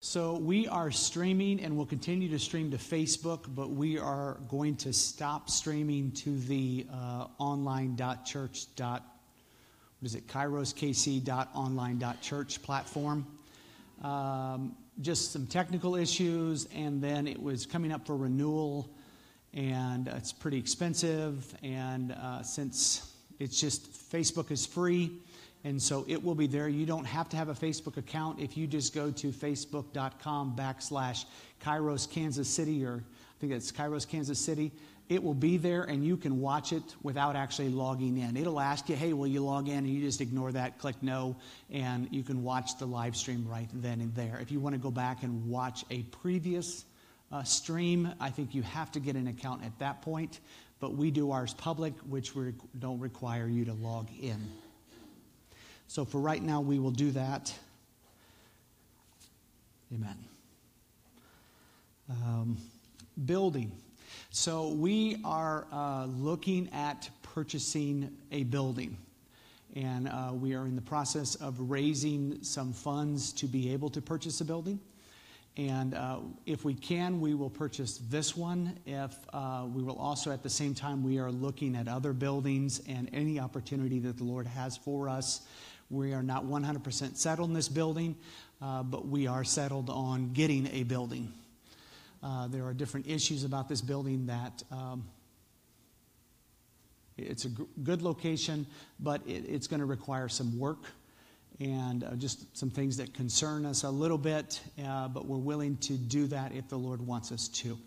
[0.00, 4.76] So we are streaming and we'll continue to stream to Facebook, but we are going
[4.76, 8.66] to stop streaming to the uh, online.church.
[8.78, 9.02] What
[10.04, 10.28] is it?
[10.28, 13.26] kairoskc.online.church platform.
[14.00, 18.88] Um, just some technical issues, and then it was coming up for renewal,
[19.52, 21.52] and it's pretty expensive.
[21.64, 25.10] And uh, since it's just Facebook is free,
[25.64, 26.68] and so it will be there.
[26.68, 28.40] You don't have to have a Facebook account.
[28.40, 31.24] If you just go to facebook.com backslash
[31.62, 34.72] Kairos Kansas City, or I think it's Kairos Kansas City,
[35.08, 38.36] it will be there and you can watch it without actually logging in.
[38.36, 39.78] It'll ask you, hey, will you log in?
[39.78, 41.36] And you just ignore that, click no,
[41.70, 44.38] and you can watch the live stream right then and there.
[44.40, 46.84] If you want to go back and watch a previous
[47.32, 50.40] uh, stream, I think you have to get an account at that point.
[50.80, 54.38] But we do ours public, which we don't require you to log in.
[55.88, 57.52] So for right now, we will do that.
[59.92, 60.16] Amen.
[62.10, 62.58] Um,
[63.24, 63.72] building.
[64.30, 68.98] So we are uh, looking at purchasing a building.
[69.76, 74.02] And uh, we are in the process of raising some funds to be able to
[74.02, 74.78] purchase a building.
[75.56, 78.78] And uh, if we can, we will purchase this one.
[78.84, 82.82] If uh, we will also, at the same time, we are looking at other buildings
[82.86, 85.46] and any opportunity that the Lord has for us
[85.90, 88.16] we are not 100% settled in this building,
[88.60, 91.32] uh, but we are settled on getting a building.
[92.22, 95.04] Uh, there are different issues about this building that um,
[97.16, 98.66] it's a g- good location,
[99.00, 100.84] but it, it's going to require some work
[101.60, 105.76] and uh, just some things that concern us a little bit, uh, but we're willing
[105.78, 107.78] to do that if the Lord wants us to.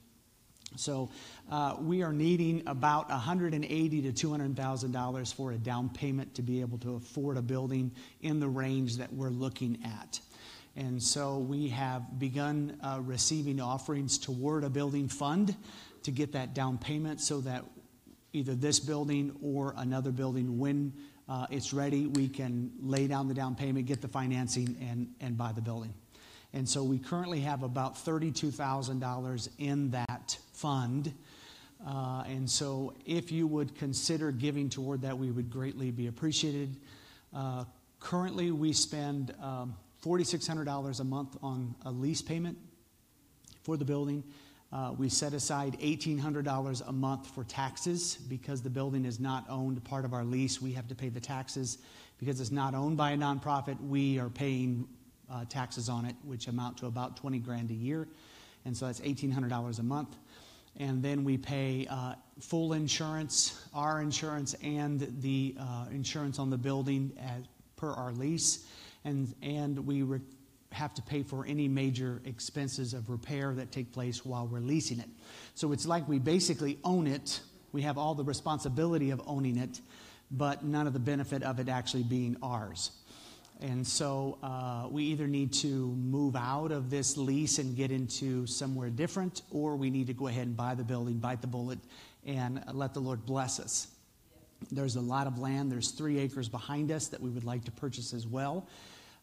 [0.76, 1.10] So
[1.52, 6.42] uh, we are needing about 180 to 200 thousand dollars for a down payment to
[6.42, 7.92] be able to afford a building
[8.22, 10.20] in the range that we're looking at.
[10.76, 15.56] And so we have begun uh, receiving offerings toward a building fund
[16.04, 17.66] to get that down payment so that
[18.34, 20.94] either this building or another building, when
[21.28, 25.38] uh, it's ready, we can lay down the down payment, get the financing, and, and
[25.38, 25.94] buy the building.
[26.54, 30.11] And so we currently have about $32,000 in that
[30.62, 31.14] fund.
[31.86, 36.78] Uh, and so if you would consider giving toward that, we would greatly be appreciated.
[37.36, 37.66] Uh,
[38.00, 42.58] currently, we spend um, $4,600 a month on a lease payment
[43.64, 44.24] for the building.
[44.72, 49.84] Uh, we set aside $1,800 a month for taxes because the building is not owned.
[49.84, 51.80] Part of our lease, we have to pay the taxes.
[52.20, 54.88] Because it's not owned by a nonprofit, we are paying
[55.32, 58.08] uh, taxes on it, which amount to about 20 grand a year.
[58.64, 60.16] And so that's $1,800 a month.
[60.78, 66.58] And then we pay uh, full insurance, our insurance, and the uh, insurance on the
[66.58, 67.44] building as
[67.76, 68.66] per our lease.
[69.04, 70.22] And, and we re-
[70.72, 75.00] have to pay for any major expenses of repair that take place while we're leasing
[75.00, 75.10] it.
[75.56, 77.42] So it's like we basically own it.
[77.74, 79.82] We have all the responsibility of owning it,
[80.30, 82.92] but none of the benefit of it actually being ours.
[83.62, 88.48] And so uh, we either need to move out of this lease and get into
[88.48, 91.78] somewhere different, or we need to go ahead and buy the building, bite the bullet,
[92.26, 93.88] and let the Lord bless us.
[94.72, 95.72] There's a lot of land.
[95.72, 98.68] There's three acres behind us that we would like to purchase as well,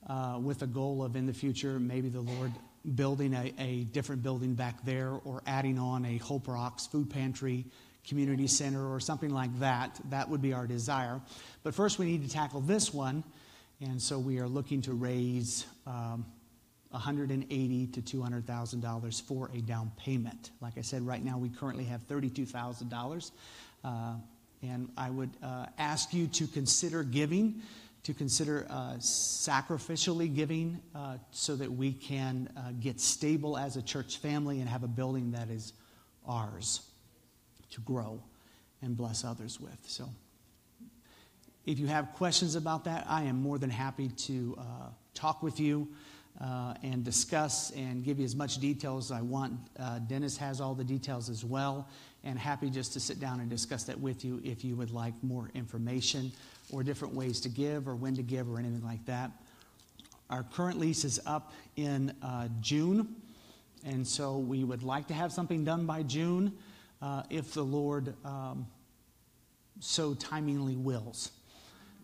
[0.08, 2.52] uh, with a goal of in the future maybe the Lord
[2.94, 7.66] building a, a different building back there or adding on a Hope Rocks food pantry
[8.06, 9.98] community center or something like that.
[10.10, 11.20] That would be our desire.
[11.64, 13.24] But first, we need to tackle this one
[13.80, 16.26] and so we are looking to raise um,
[16.90, 20.50] 180 to 200 thousand dollars for a down payment.
[20.60, 23.32] Like I said, right now we currently have 32 thousand uh, dollars,
[24.62, 27.62] and I would uh, ask you to consider giving,
[28.04, 33.82] to consider uh, sacrificially giving, uh, so that we can uh, get stable as a
[33.82, 35.72] church family and have a building that is
[36.26, 36.80] ours
[37.70, 38.20] to grow
[38.82, 39.78] and bless others with.
[39.86, 40.08] So.
[41.68, 44.62] If you have questions about that, I am more than happy to uh,
[45.12, 45.86] talk with you
[46.40, 49.52] uh, and discuss and give you as much detail as I want.
[49.78, 51.86] Uh, Dennis has all the details as well,
[52.24, 55.12] and happy just to sit down and discuss that with you if you would like
[55.22, 56.32] more information
[56.72, 59.30] or different ways to give or when to give or anything like that.
[60.30, 63.14] Our current lease is up in uh, June,
[63.84, 66.54] and so we would like to have something done by June
[67.02, 68.66] uh, if the Lord um,
[69.80, 71.32] so timingly wills.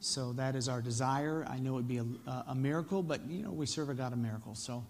[0.05, 1.47] So that is our desire.
[1.49, 2.07] I know it'd be a,
[2.49, 4.59] a miracle, but you know we serve a God of miracles.
[4.59, 4.85] So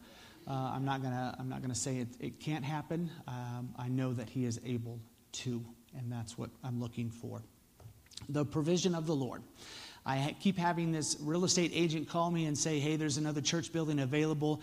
[0.48, 3.08] uh, I'm not gonna I'm not gonna say it, it can't happen.
[3.28, 4.98] Um, I know that He is able
[5.32, 5.64] to,
[5.96, 7.42] and that's what I'm looking for.
[8.28, 9.42] The provision of the Lord.
[10.06, 13.72] I keep having this real estate agent call me and say, hey, there's another church
[13.72, 14.60] building available.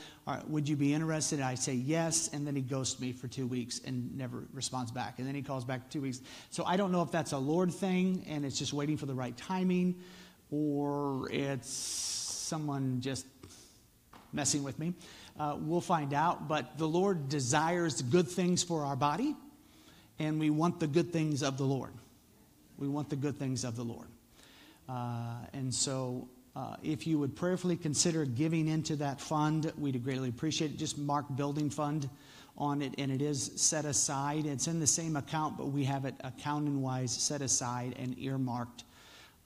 [0.48, 1.42] would you be interested?
[1.42, 5.18] I say yes, and then he ghosts me for two weeks and never responds back.
[5.18, 6.22] And then he calls back two weeks.
[6.52, 9.16] So I don't know if that's a Lord thing and it's just waiting for the
[9.16, 9.96] right timing,
[10.52, 13.26] or it's someone just
[14.34, 14.94] messing with me.
[15.40, 16.48] Uh, we'll find out.
[16.48, 19.36] But the Lord desires good things for our body,
[20.20, 21.94] and we want the good things of the Lord.
[22.78, 24.08] We want the good things of the Lord.
[24.90, 30.30] Uh, and so, uh, if you would prayerfully consider giving into that fund, we'd greatly
[30.30, 30.78] appreciate it.
[30.78, 32.10] Just mark building fund
[32.58, 34.46] on it, and it is set aside.
[34.46, 38.84] It's in the same account, but we have it accounting wise set aside and earmarked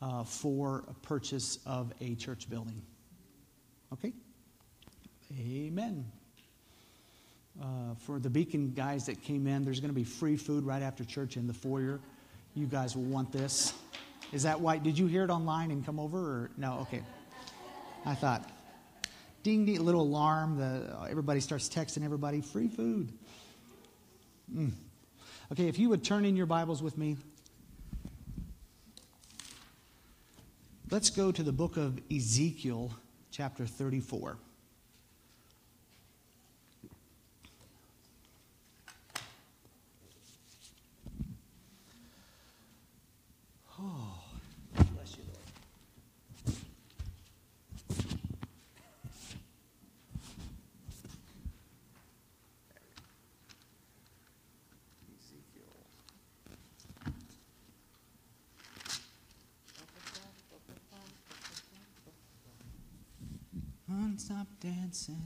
[0.01, 2.81] uh, for a purchase of a church building.
[3.93, 4.13] Okay?
[5.39, 6.05] Amen.
[7.61, 10.81] Uh, for the Beacon guys that came in, there's going to be free food right
[10.81, 11.99] after church in the foyer.
[12.53, 13.73] You guys will want this.
[14.33, 14.77] Is that why?
[14.77, 16.17] Did you hear it online and come over?
[16.17, 16.79] Or no?
[16.81, 17.01] Okay.
[18.05, 18.49] I thought,
[19.43, 20.57] ding ding, little alarm.
[20.57, 23.11] The everybody starts texting everybody free food.
[24.53, 24.71] Mm.
[25.51, 27.17] Okay, if you would turn in your Bibles with me.
[30.91, 32.91] Let's go to the book of Ezekiel,
[33.31, 34.37] chapter 34.
[64.35, 65.21] Stop dancing.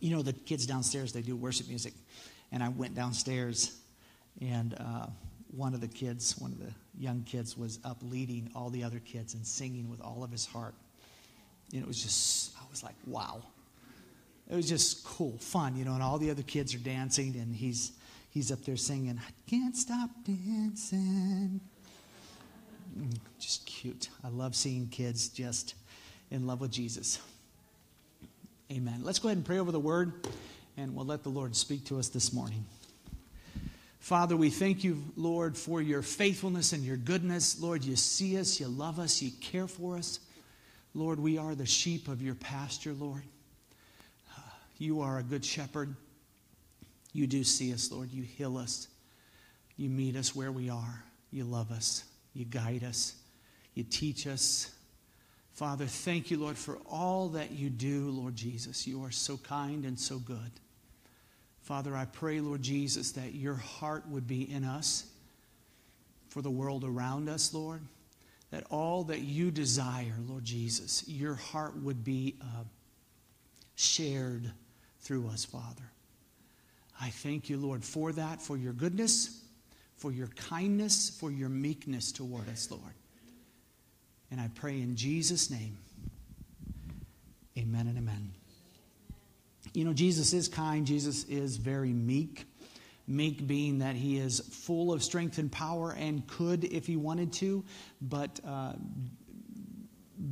[0.00, 1.94] You know, the kids downstairs, they do worship music.
[2.52, 3.78] And I went downstairs,
[4.40, 5.06] and uh,
[5.50, 8.98] one of the kids, one of the young kids, was up leading all the other
[8.98, 10.74] kids and singing with all of his heart.
[11.72, 13.42] And it was just, I was like, wow.
[14.50, 17.54] It was just cool, fun, you know, and all the other kids are dancing, and
[17.54, 17.92] he's,
[18.30, 21.60] he's up there singing, I can't stop dancing.
[22.98, 24.08] Mm, just cute.
[24.24, 25.74] I love seeing kids just
[26.30, 27.20] in love with Jesus.
[28.70, 29.00] Amen.
[29.02, 30.26] Let's go ahead and pray over the word,
[30.76, 32.64] and we'll let the Lord speak to us this morning.
[34.00, 37.60] Father, we thank you, Lord, for your faithfulness and your goodness.
[37.60, 40.20] Lord, you see us, you love us, you care for us.
[40.94, 43.22] Lord, we are the sheep of your pasture, Lord.
[44.78, 45.94] You are a good shepherd.
[47.12, 48.12] You do see us, Lord.
[48.12, 48.88] You heal us.
[49.76, 51.02] You meet us where we are.
[51.30, 52.04] You love us.
[52.34, 53.14] You guide us.
[53.74, 54.70] You teach us.
[55.56, 58.86] Father, thank you, Lord, for all that you do, Lord Jesus.
[58.86, 60.50] You are so kind and so good.
[61.62, 65.10] Father, I pray, Lord Jesus, that your heart would be in us
[66.28, 67.80] for the world around us, Lord.
[68.50, 72.64] That all that you desire, Lord Jesus, your heart would be uh,
[73.76, 74.52] shared
[75.00, 75.90] through us, Father.
[77.00, 79.42] I thank you, Lord, for that, for your goodness,
[79.96, 82.92] for your kindness, for your meekness toward us, Lord.
[84.30, 85.78] And I pray in Jesus' name,
[87.56, 88.32] amen and amen.
[89.72, 92.44] You know, Jesus is kind, Jesus is very meek.
[93.08, 97.32] Meek being that he is full of strength and power and could, if he wanted
[97.34, 97.64] to,
[98.00, 98.72] but uh,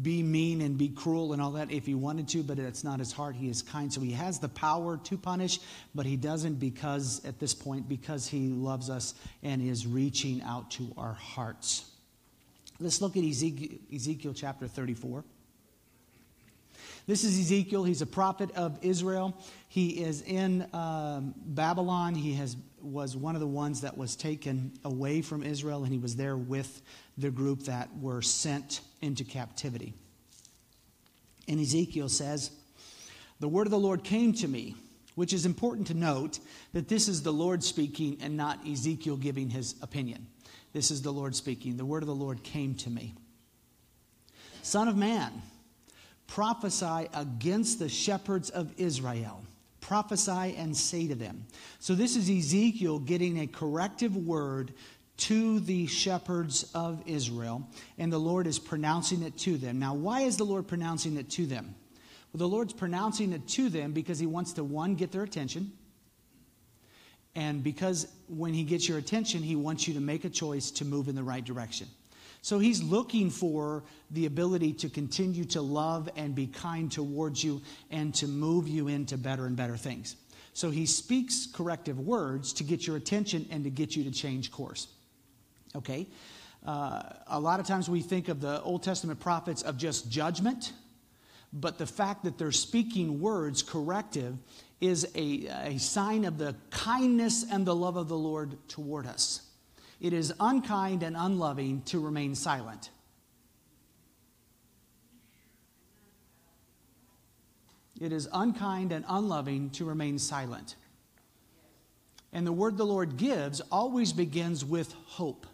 [0.02, 2.98] be mean and be cruel and all that if he wanted to, but that's not
[2.98, 3.36] his heart.
[3.36, 3.92] He is kind.
[3.92, 5.60] So he has the power to punish,
[5.94, 10.70] but he doesn't because, at this point, because he loves us and is reaching out
[10.72, 11.84] to our hearts.
[12.80, 15.24] Let's look at Ezekiel, Ezekiel chapter 34.
[17.06, 17.84] This is Ezekiel.
[17.84, 19.36] He's a prophet of Israel.
[19.68, 22.14] He is in um, Babylon.
[22.14, 25.98] He has, was one of the ones that was taken away from Israel, and he
[25.98, 26.82] was there with
[27.16, 29.92] the group that were sent into captivity.
[31.46, 32.50] And Ezekiel says,
[33.38, 34.74] The word of the Lord came to me,
[35.14, 36.38] which is important to note
[36.72, 40.26] that this is the Lord speaking and not Ezekiel giving his opinion.
[40.72, 41.76] This is the Lord speaking.
[41.76, 43.14] The word of the Lord came to me.
[44.62, 45.42] Son of man,
[46.26, 49.44] prophesy against the shepherds of Israel.
[49.80, 51.44] Prophesy and say to them.
[51.78, 54.72] So, this is Ezekiel getting a corrective word
[55.16, 57.68] to the shepherds of Israel,
[57.98, 59.78] and the Lord is pronouncing it to them.
[59.78, 61.74] Now, why is the Lord pronouncing it to them?
[62.34, 65.72] Well, the Lord's pronouncing it to them because He wants to, one, get their attention.
[67.36, 70.84] And because when he gets your attention, he wants you to make a choice to
[70.84, 71.88] move in the right direction.
[72.42, 77.62] So he's looking for the ability to continue to love and be kind towards you
[77.90, 80.16] and to move you into better and better things.
[80.52, 84.52] So he speaks corrective words to get your attention and to get you to change
[84.52, 84.88] course.
[85.74, 86.06] Okay?
[86.64, 90.72] Uh, a lot of times we think of the Old Testament prophets of just judgment,
[91.54, 94.36] but the fact that they're speaking words, corrective,
[94.80, 99.40] is a, a sign of the kindness and the love of the Lord toward us.
[100.00, 102.90] It is unkind and unloving to remain silent.
[108.00, 110.74] It is unkind and unloving to remain silent.
[112.32, 115.46] And the word the Lord gives always begins with hope.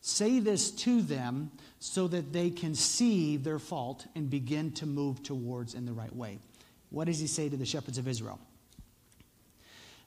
[0.00, 5.22] Say this to them so that they can see their fault and begin to move
[5.22, 6.38] towards in the right way.
[6.90, 8.38] What does he say to the shepherds of Israel?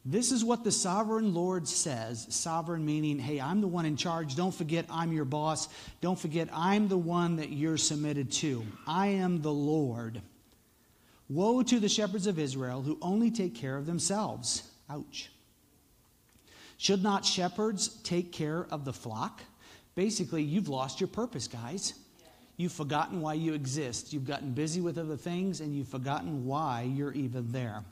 [0.05, 2.27] This is what the sovereign Lord says.
[2.29, 4.35] Sovereign meaning, hey, I'm the one in charge.
[4.35, 5.69] Don't forget I'm your boss.
[6.01, 8.65] Don't forget I'm the one that you're submitted to.
[8.85, 10.21] I am the Lord.
[11.29, 14.69] Woe to the shepherds of Israel who only take care of themselves.
[14.89, 15.31] Ouch.
[16.77, 19.41] Should not shepherds take care of the flock?
[19.95, 21.93] Basically, you've lost your purpose, guys.
[22.57, 24.13] You've forgotten why you exist.
[24.13, 27.83] You've gotten busy with other things and you've forgotten why you're even there.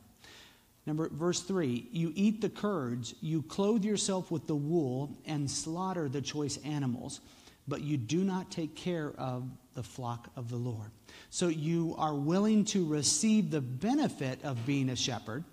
[0.85, 6.09] Number verse 3, you eat the curds, you clothe yourself with the wool and slaughter
[6.09, 7.21] the choice animals,
[7.67, 10.89] but you do not take care of the flock of the Lord.
[11.29, 15.43] So you are willing to receive the benefit of being a shepherd,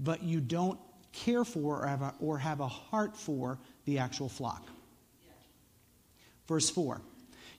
[0.00, 0.78] but you don't
[1.12, 4.68] care for or have a, or have a heart for the actual flock.
[6.46, 7.00] Verse 4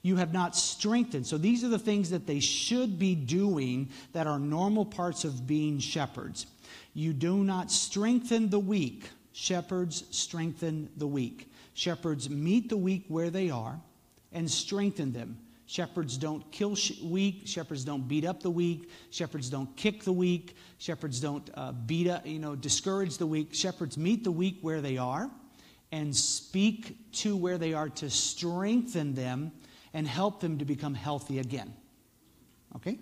[0.02, 1.26] you have not strengthened.
[1.26, 5.46] So these are the things that they should be doing that are normal parts of
[5.46, 6.46] being shepherds.
[6.94, 9.10] You do not strengthen the weak.
[9.32, 11.50] Shepherds strengthen the weak.
[11.74, 13.80] Shepherds meet the weak where they are
[14.32, 15.38] and strengthen them.
[15.66, 17.42] Shepherds don't kill sh- weak.
[17.44, 18.90] Shepherds don't beat up the weak.
[19.10, 20.56] Shepherds don't kick the weak.
[20.78, 23.54] Shepherds don't uh, beat up, you know, discourage the weak.
[23.54, 25.30] Shepherds meet the weak where they are
[25.90, 29.52] and speak to where they are to strengthen them
[29.94, 31.74] and help them to become healthy again.
[32.76, 32.98] Okay?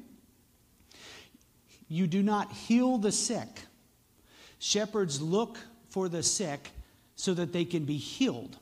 [1.89, 3.49] You do not heal the sick.
[4.59, 6.71] Shepherds look for the sick
[7.17, 8.59] so that they can be healed.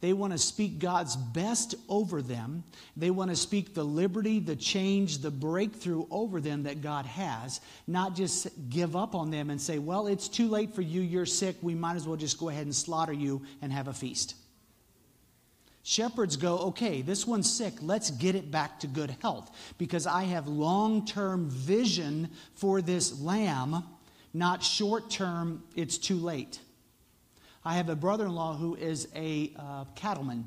[0.00, 2.64] They want to speak God's best over them.
[2.96, 7.60] They want to speak the liberty, the change, the breakthrough over them that God has,
[7.86, 11.26] not just give up on them and say, well, it's too late for you, you're
[11.26, 14.34] sick, we might as well just go ahead and slaughter you and have a feast.
[15.82, 17.74] Shepherds go, okay, this one's sick.
[17.80, 23.20] Let's get it back to good health because I have long term vision for this
[23.20, 23.84] lamb,
[24.34, 26.58] not short term, it's too late.
[27.66, 30.46] I have a brother in law who is a uh, cattleman,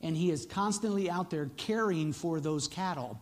[0.00, 3.20] and he is constantly out there caring for those cattle,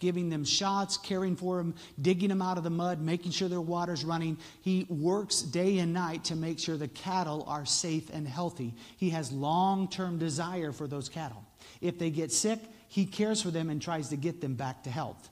[0.00, 3.60] giving them shots, caring for them, digging them out of the mud, making sure their
[3.60, 4.38] water's running.
[4.60, 8.74] He works day and night to make sure the cattle are safe and healthy.
[8.96, 11.44] He has long term desire for those cattle.
[11.80, 12.58] If they get sick,
[12.88, 15.30] he cares for them and tries to get them back to health.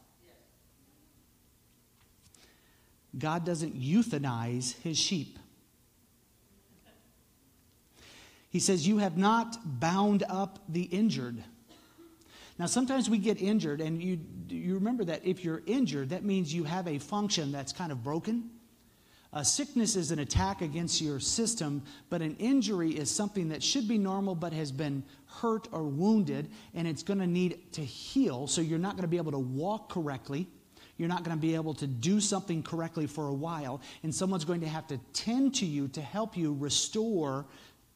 [3.18, 5.39] God doesn't euthanize his sheep.
[8.50, 11.42] He says, You have not bound up the injured.
[12.59, 16.52] Now, sometimes we get injured, and you, you remember that if you're injured, that means
[16.52, 18.50] you have a function that's kind of broken.
[19.33, 23.87] A sickness is an attack against your system, but an injury is something that should
[23.87, 28.47] be normal but has been hurt or wounded, and it's going to need to heal.
[28.47, 30.49] So you're not going to be able to walk correctly.
[30.99, 34.45] You're not going to be able to do something correctly for a while, and someone's
[34.45, 37.47] going to have to tend to you to help you restore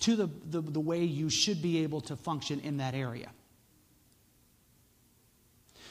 [0.04, 3.30] to the, the, the way you should be able to function in that area.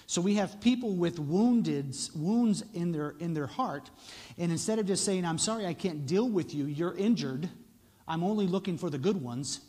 [0.05, 3.89] So we have people with wounded, wounds in their, in their heart,
[4.37, 7.49] and instead of just saying, I'm sorry, I can't deal with you, you're injured,
[8.07, 9.61] I'm only looking for the good ones,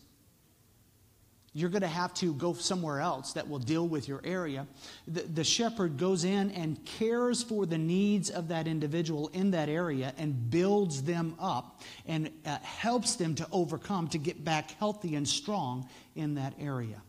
[1.57, 4.67] you're going to have to go somewhere else that will deal with your area.
[5.07, 9.69] The, the, shepherd goes in and cares for the needs of that individual in that
[9.69, 15.15] area and builds them up and uh, helps them to overcome, to get back healthy
[15.15, 17.01] and strong in that area.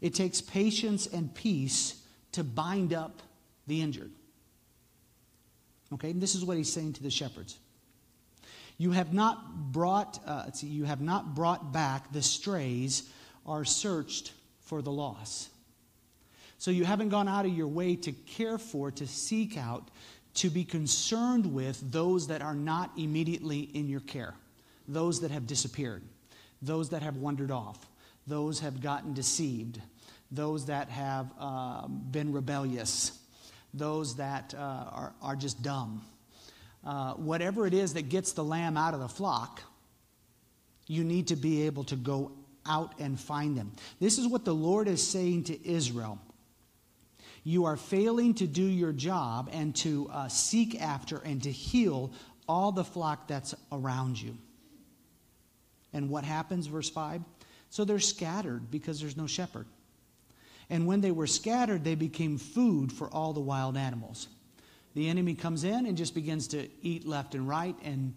[0.00, 2.00] It takes patience and peace
[2.32, 3.20] to bind up
[3.66, 4.12] the injured.
[5.92, 7.58] Okay, and this is what he's saying to the shepherds.
[8.78, 13.10] You have not brought, uh, see, you have not brought back the strays
[13.46, 15.48] are searched for the loss.
[16.58, 19.90] So you haven't gone out of your way to care for, to seek out,
[20.34, 24.34] to be concerned with those that are not immediately in your care,
[24.86, 26.02] those that have disappeared,
[26.60, 27.88] those that have wandered off,
[28.26, 29.80] those have gotten deceived,
[30.30, 33.18] those that have uh, been rebellious,
[33.74, 36.02] those that uh, are, are just dumb.
[36.84, 39.62] Uh, whatever it is that gets the lamb out of the flock,
[40.86, 42.32] you need to be able to go
[42.66, 43.72] out and find them.
[44.00, 46.18] This is what the Lord is saying to Israel.
[47.42, 52.12] You are failing to do your job and to uh, seek after and to heal
[52.48, 54.36] all the flock that's around you.
[55.92, 57.22] And what happens, verse 5?
[57.70, 59.66] So they're scattered because there's no shepherd.
[60.68, 64.28] And when they were scattered, they became food for all the wild animals.
[64.94, 68.14] The enemy comes in and just begins to eat left and right, and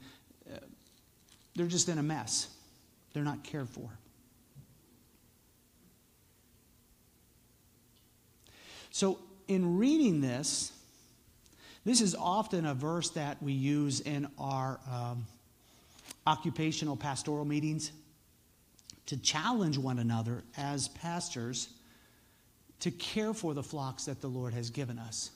[0.52, 0.58] uh,
[1.56, 2.48] they're just in a mess.
[3.14, 3.90] They're not cared for.
[8.94, 10.72] So, in reading this,
[11.84, 15.26] this is often a verse that we use in our um,
[16.28, 17.92] occupational pastoral meetings
[19.08, 21.70] to challenge one another as pastors
[22.82, 25.32] to care for the flocks that the Lord has given us.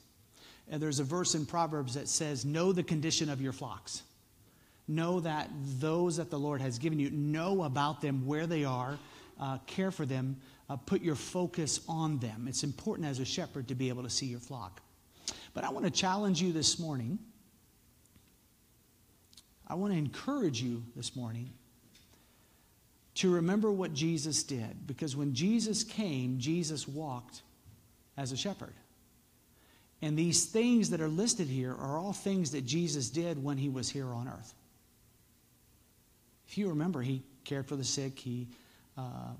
[0.70, 4.04] And there's a verse in Proverbs that says, Know the condition of your flocks.
[4.88, 5.50] Know that
[5.80, 9.00] those that the Lord has given you, know about them, where they are,
[9.40, 10.38] uh, care for them,
[10.70, 12.46] uh, put your focus on them.
[12.48, 14.82] It's important as a shepherd to be able to see your flock.
[15.54, 17.20] But I want to challenge you this morning.
[19.68, 21.52] I want to encourage you this morning
[23.16, 24.86] to remember what Jesus did.
[24.86, 27.42] Because when Jesus came, Jesus walked
[28.18, 28.74] as a shepherd.
[30.02, 33.70] And these things that are listed here are all things that Jesus did when he
[33.70, 34.54] was here on earth.
[36.48, 38.48] If you remember, he cared for the sick, he
[38.98, 39.32] uh,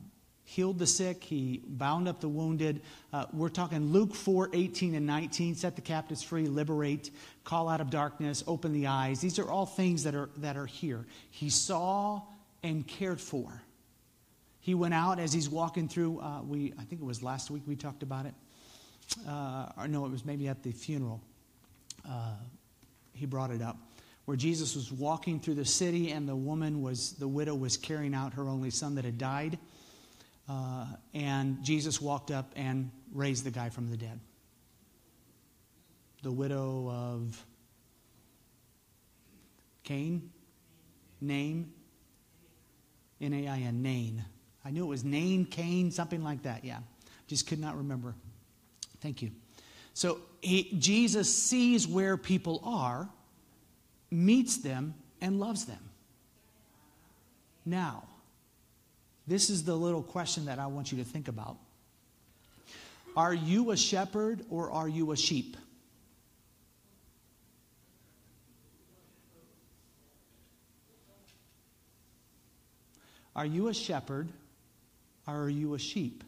[0.48, 2.82] healed the sick, he bound up the wounded.
[3.12, 7.12] Uh, we're talking Luke 4 18 and 19 set the captives free, liberate,
[7.44, 9.20] call out of darkness, open the eyes.
[9.20, 11.06] These are all things that are, that are here.
[11.32, 12.22] He saw
[12.64, 13.62] and cared for.
[14.62, 17.64] He went out as he's walking through, uh, we, I think it was last week
[17.68, 18.34] we talked about it.
[19.28, 21.22] Uh, or no, it was maybe at the funeral.
[22.08, 22.36] Uh,
[23.14, 23.78] he brought it up
[24.24, 28.14] where Jesus was walking through the city and the woman was, the widow was carrying
[28.14, 29.58] out her only son that had died.
[30.50, 34.20] Uh, and Jesus walked up and raised the guy from the dead.
[36.24, 37.46] The widow of
[39.84, 40.32] Cain,
[41.22, 41.72] name,
[43.22, 44.26] N A I N, Nain.
[44.64, 46.66] I knew it was Nain, Cain, something like that.
[46.66, 46.80] Yeah,
[47.28, 48.16] just could not remember.
[49.02, 49.32] Thank you.
[49.94, 53.10] So he, Jesus sees where people are,
[54.12, 55.90] meets them, and loves them.
[57.66, 58.04] Now,
[59.28, 61.58] this is the little question that I want you to think about.
[63.16, 65.58] Are you a shepherd or are you a sheep?
[73.36, 74.30] Are you a shepherd
[75.28, 76.24] or are you a sheep?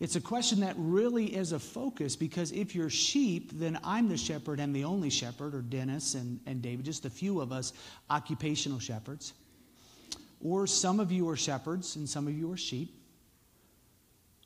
[0.00, 4.16] It's a question that really is a focus because if you're sheep, then I'm the
[4.16, 7.72] shepherd and the only shepherd, or Dennis and, and David, just a few of us
[8.10, 9.32] occupational shepherds.
[10.44, 12.94] Or some of you are shepherds and some of you are sheep.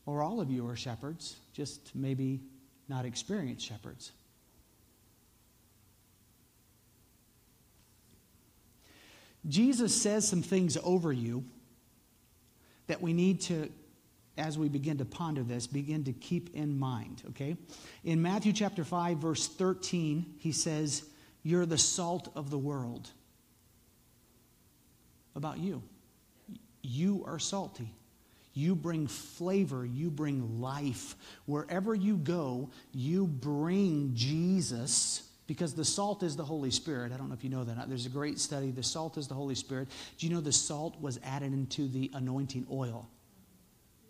[0.07, 2.41] Or all of you are shepherds, just maybe
[2.89, 4.13] not experienced shepherds.
[9.47, 11.45] Jesus says some things over you
[12.87, 13.71] that we need to,
[14.37, 17.57] as we begin to ponder this, begin to keep in mind, okay?
[18.05, 21.05] In Matthew chapter 5, verse 13, he says,
[21.43, 23.11] You're the salt of the world
[25.39, 25.83] about you.
[26.83, 27.95] You are salty.
[28.53, 29.87] You bring flavor.
[29.87, 31.17] You bring life.
[31.47, 37.11] Wherever you go, you bring Jesus because the salt is the Holy Spirit.
[37.13, 37.89] I don't know if you know that.
[37.89, 38.71] There's a great study.
[38.71, 39.89] The salt is the Holy Spirit.
[40.19, 43.09] Do you know the salt was added into the anointing oil?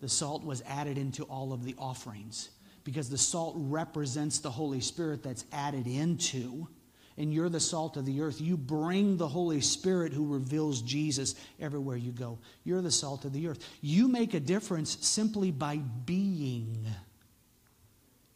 [0.00, 2.50] The salt was added into all of the offerings
[2.84, 6.68] because the salt represents the Holy Spirit that's added into
[7.18, 8.40] and you're the salt of the earth.
[8.40, 12.38] You bring the Holy Spirit who reveals Jesus everywhere you go.
[12.64, 13.58] You're the salt of the earth.
[13.82, 16.86] You make a difference simply by being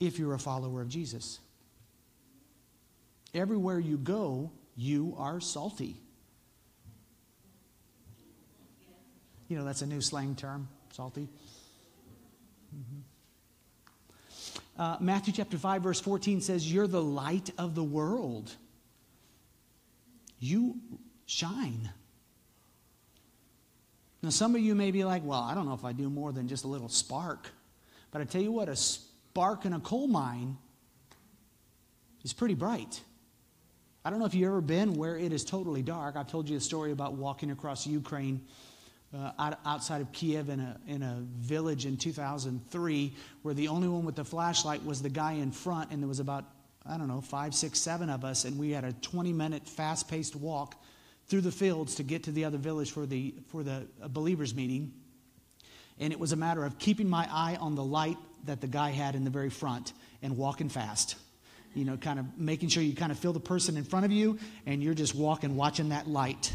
[0.00, 1.38] if you're a follower of Jesus.
[3.32, 5.96] Everywhere you go, you are salty.
[9.48, 11.28] You know, that's a new slang term, salty.
[12.74, 13.00] Mm-hmm.
[14.76, 18.56] Uh, Matthew chapter 5, verse 14 says, You're the light of the world
[20.42, 20.76] you
[21.26, 21.90] shine.
[24.22, 26.32] Now, some of you may be like, well, I don't know if I do more
[26.32, 27.48] than just a little spark.
[28.10, 30.56] But I tell you what, a spark in a coal mine
[32.22, 33.00] is pretty bright.
[34.04, 36.16] I don't know if you've ever been where it is totally dark.
[36.16, 38.42] I've told you a story about walking across Ukraine
[39.16, 44.04] uh, outside of Kiev in a, in a village in 2003 where the only one
[44.04, 46.44] with the flashlight was the guy in front, and there was about
[46.84, 50.08] I don't know, five, six, seven of us, and we had a 20 minute fast
[50.08, 50.74] paced walk
[51.26, 54.54] through the fields to get to the other village for the, for the uh, believers'
[54.54, 54.92] meeting.
[55.98, 58.90] And it was a matter of keeping my eye on the light that the guy
[58.90, 59.92] had in the very front
[60.22, 61.16] and walking fast.
[61.74, 64.12] You know, kind of making sure you kind of feel the person in front of
[64.12, 66.52] you and you're just walking, watching that light.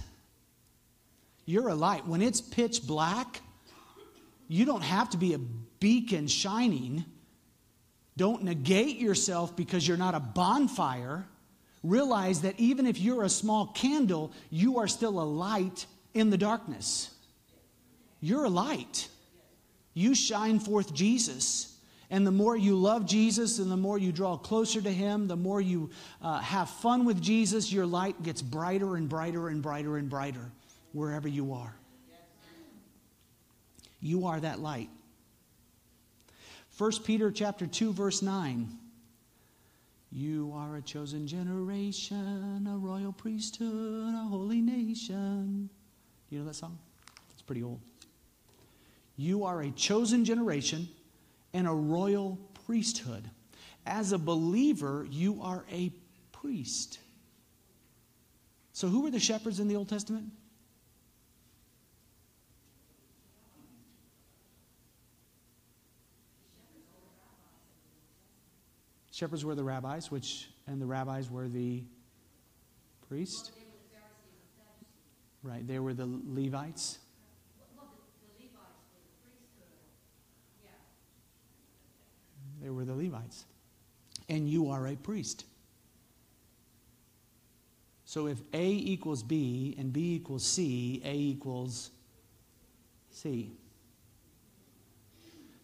[1.45, 2.05] You're a light.
[2.05, 3.41] When it's pitch black,
[4.47, 5.39] you don't have to be a
[5.79, 7.05] beacon shining.
[8.17, 11.25] Don't negate yourself because you're not a bonfire.
[11.83, 16.37] Realize that even if you're a small candle, you are still a light in the
[16.37, 17.11] darkness.
[18.19, 19.07] You're a light.
[19.93, 21.77] You shine forth Jesus.
[22.09, 25.35] And the more you love Jesus and the more you draw closer to Him, the
[25.35, 29.97] more you uh, have fun with Jesus, your light gets brighter and brighter and brighter
[29.97, 30.51] and brighter
[30.93, 31.75] wherever you are.
[33.99, 34.89] You are that light.
[36.77, 38.69] 1 Peter chapter 2 verse 9.
[40.11, 45.69] You are a chosen generation, a royal priesthood, a holy nation.
[46.29, 46.77] You know that song?
[47.31, 47.79] It's pretty old.
[49.15, 50.87] You are a chosen generation
[51.51, 53.27] and a royal priesthood.
[53.87, 55.91] As a believer, you are a
[56.31, 56.99] priest.
[58.73, 60.25] So, who were the shepherds in the Old Testament?
[69.17, 71.83] Shepherds were the rabbis, which, and the rabbis were the
[73.09, 73.51] priests.
[75.41, 76.99] Right, they were the Levites.
[82.61, 83.45] They were the Levites.
[84.29, 85.45] And you are a priest.
[88.05, 91.89] So if A equals B and B equals C, A equals
[93.09, 93.51] C.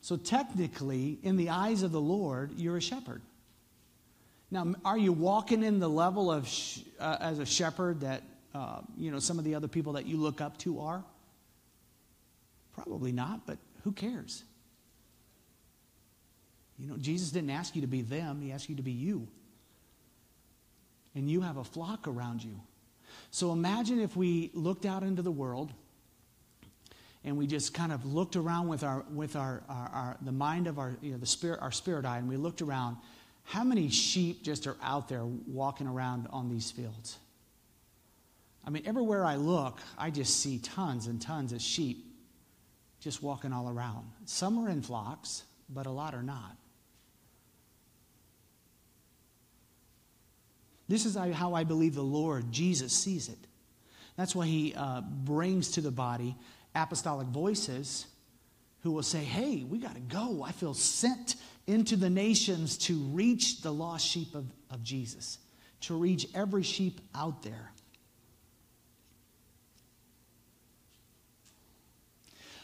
[0.02, 3.22] So technically, in the eyes of the Lord, you're a shepherd.
[4.54, 8.22] Now, are you walking in the level of sh- uh, as a shepherd that
[8.54, 11.04] uh, you know some of the other people that you look up to are?
[12.76, 14.44] Probably not, but who cares?
[16.78, 19.28] You know, Jesus didn't ask you to be them, He asked you to be you.
[21.16, 22.60] And you have a flock around you.
[23.32, 25.74] So imagine if we looked out into the world
[27.24, 30.68] and we just kind of looked around with our with our, our, our the mind
[30.68, 32.98] of our you know the spirit our spirit eye and we looked around
[33.44, 37.18] how many sheep just are out there walking around on these fields?
[38.66, 42.06] I mean, everywhere I look, I just see tons and tons of sheep
[43.02, 44.10] just walking all around.
[44.26, 46.56] Some are in flocks, but a lot are not.
[50.88, 53.38] This is how I believe the Lord, Jesus, sees it.
[54.16, 56.36] That's why he uh, brings to the body
[56.76, 58.06] apostolic voices
[58.82, 60.44] who will say, Hey, we got to go.
[60.44, 61.36] I feel sent
[61.68, 65.38] into the nations to reach the lost sheep of, of Jesus,
[65.82, 67.72] to reach every sheep out there.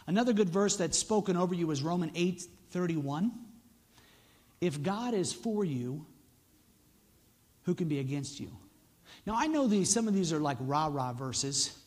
[0.08, 3.32] Another good verse that's spoken over you is Romans 8 31.
[4.62, 6.06] If God is for you,
[7.64, 8.50] who can be against you?
[9.26, 11.79] Now, I know these, some of these are like rah rah verses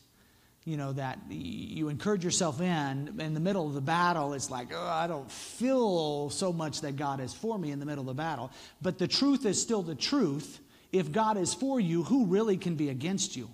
[0.65, 4.69] you know, that you encourage yourself in, in the middle of the battle, it's like,
[4.73, 8.07] oh, I don't feel so much that God is for me in the middle of
[8.07, 8.51] the battle.
[8.81, 10.59] But the truth is still the truth.
[10.91, 13.49] If God is for you, who really can be against you?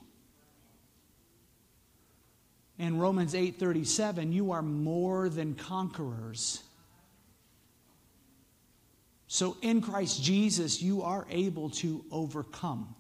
[2.78, 6.64] In Romans 8:37, you are more than conquerors.
[9.28, 12.96] So in Christ Jesus, you are able to overcome.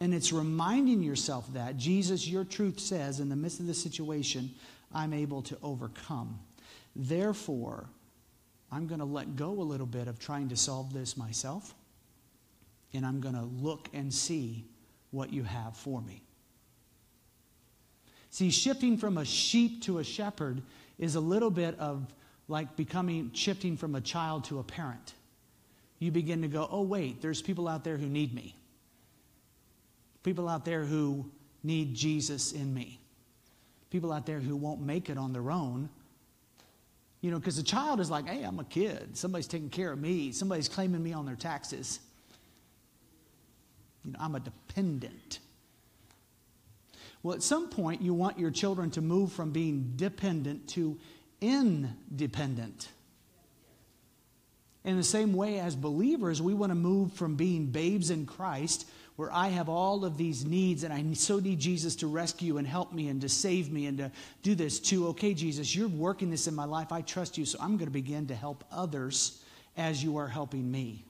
[0.00, 4.50] And it's reminding yourself that Jesus, your truth says, in the midst of the situation,
[4.92, 6.38] I'm able to overcome.
[6.94, 7.88] Therefore,
[8.70, 11.74] I'm going to let go a little bit of trying to solve this myself,
[12.92, 14.64] and I'm going to look and see
[15.10, 16.22] what you have for me.
[18.30, 20.60] See, shifting from a sheep to a shepherd
[20.98, 22.06] is a little bit of
[22.48, 25.14] like becoming shifting from a child to a parent.
[25.98, 28.54] You begin to go, oh, wait, there's people out there who need me
[30.26, 31.24] people out there who
[31.62, 32.98] need Jesus in me,
[33.90, 35.88] people out there who won't make it on their own.
[37.20, 39.16] You know, because a child is like, hey, I'm a kid.
[39.16, 40.32] Somebody's taking care of me.
[40.32, 42.00] Somebody's claiming me on their taxes.
[44.04, 45.38] You know, I'm a dependent.
[47.22, 50.98] Well, at some point, you want your children to move from being dependent to
[51.40, 52.88] independent.
[54.84, 58.86] In the same way, as believers, we want to move from being babes in Christ
[59.16, 62.66] where I have all of these needs and I so need Jesus to rescue and
[62.66, 65.08] help me and to save me and to do this too.
[65.08, 66.92] Okay, Jesus, you're working this in my life.
[66.92, 69.42] I trust you, so I'm going to begin to help others
[69.76, 71.04] as you are helping me.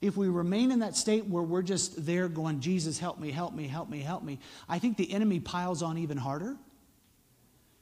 [0.00, 3.54] if we remain in that state where we're just there going, Jesus, help me, help
[3.54, 4.38] me, help me, help me,
[4.68, 6.56] I think the enemy piles on even harder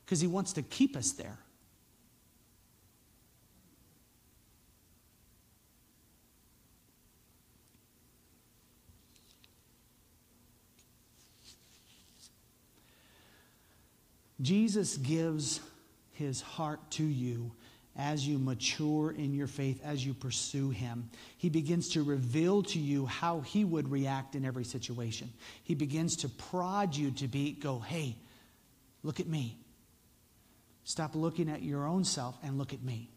[0.05, 1.39] because he wants to keep us there.
[14.45, 15.61] Jesus gives
[16.13, 17.51] his heart to you
[17.97, 21.11] as you mature in your faith, as you pursue Him.
[21.39, 25.33] He begins to reveal to you how He would react in every situation.
[25.63, 28.17] He begins to prod you to be, go, hey,
[29.03, 29.57] look at me.
[30.85, 33.11] Stop looking at your own self and look at me.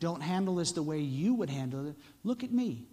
[0.00, 1.96] Don't handle this the way you would handle it.
[2.22, 2.84] Look at me.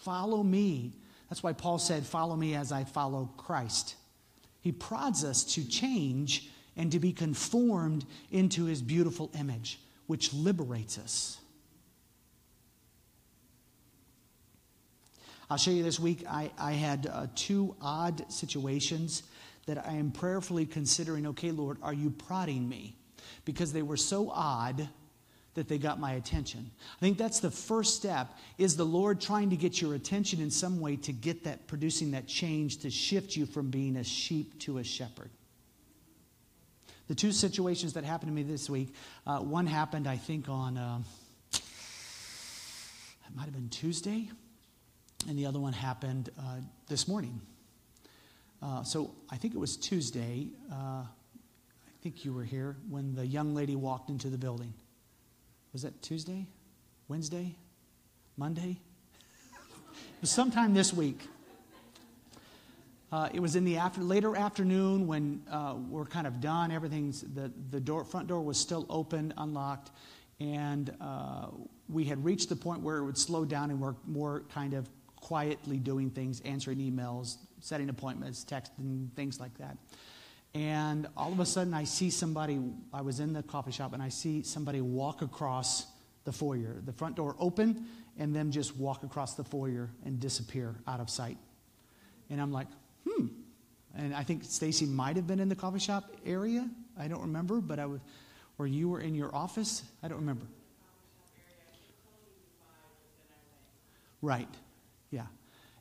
[0.00, 0.92] Follow me.
[1.28, 3.96] That's why Paul said, Follow me as I follow Christ.
[4.60, 10.96] He prods us to change and to be conformed into his beautiful image which liberates
[10.96, 11.38] us.
[15.50, 19.22] I'll show you this week, I, I had uh, two odd situations
[19.66, 22.96] that I am prayerfully considering okay, Lord, are you prodding me?
[23.44, 24.88] Because they were so odd
[25.54, 26.70] that they got my attention.
[26.96, 30.50] I think that's the first step is the Lord trying to get your attention in
[30.50, 34.58] some way to get that producing that change to shift you from being a sheep
[34.60, 35.30] to a shepherd.
[37.08, 38.94] The two situations that happened to me this week
[39.26, 40.98] uh, one happened, I think, on, uh,
[41.54, 41.60] it
[43.34, 44.28] might have been Tuesday,
[45.26, 47.40] and the other one happened uh, this morning.
[48.62, 50.48] Uh, so I think it was Tuesday.
[50.70, 51.06] Uh, I
[52.02, 54.74] think you were here when the young lady walked into the building.
[55.72, 56.46] Was that Tuesday?
[57.08, 57.56] Wednesday?
[58.36, 58.80] Monday?
[60.22, 61.26] sometime this week.
[63.10, 66.70] Uh, it was in the after, later afternoon when uh, we're kind of done.
[66.70, 69.90] Everything's the the door front door was still open, unlocked,
[70.40, 71.46] and uh,
[71.88, 74.88] we had reached the point where it would slow down and we're more kind of
[75.16, 79.76] quietly doing things, answering emails, setting appointments, texting, things like that.
[80.54, 82.60] And all of a sudden, I see somebody.
[82.92, 85.86] I was in the coffee shop, and I see somebody walk across
[86.24, 86.82] the foyer.
[86.84, 87.86] The front door open,
[88.18, 91.38] and them just walk across the foyer and disappear out of sight.
[92.30, 92.66] And I'm like,
[93.08, 93.26] hmm.
[93.96, 96.68] And I think Stacy might have been in the coffee shop area.
[96.98, 98.00] I don't remember, but I would,
[98.58, 99.82] or you were in your office.
[100.02, 100.46] I don't remember.
[104.20, 104.48] Right.
[105.10, 105.26] Yeah.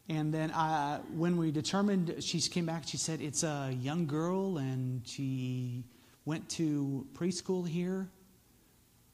[0.10, 4.58] And then uh, when we determined, she came back, she said, it's a young girl
[4.58, 5.84] and she
[6.26, 8.10] went to preschool here.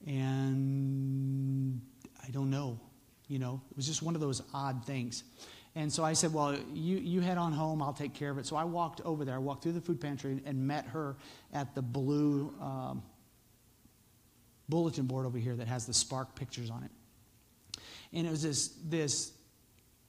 [0.06, 1.82] And
[2.26, 2.80] I don't know.
[3.28, 5.24] You know, it was just one of those odd things.
[5.76, 8.46] And so I said, Well, you, you head on home, I'll take care of it.
[8.46, 11.16] So I walked over there, I walked through the food pantry and met her
[11.52, 13.04] at the blue um,
[14.70, 16.92] bulletin board over here that has the Spark pictures on it.
[18.14, 19.32] And it was this, this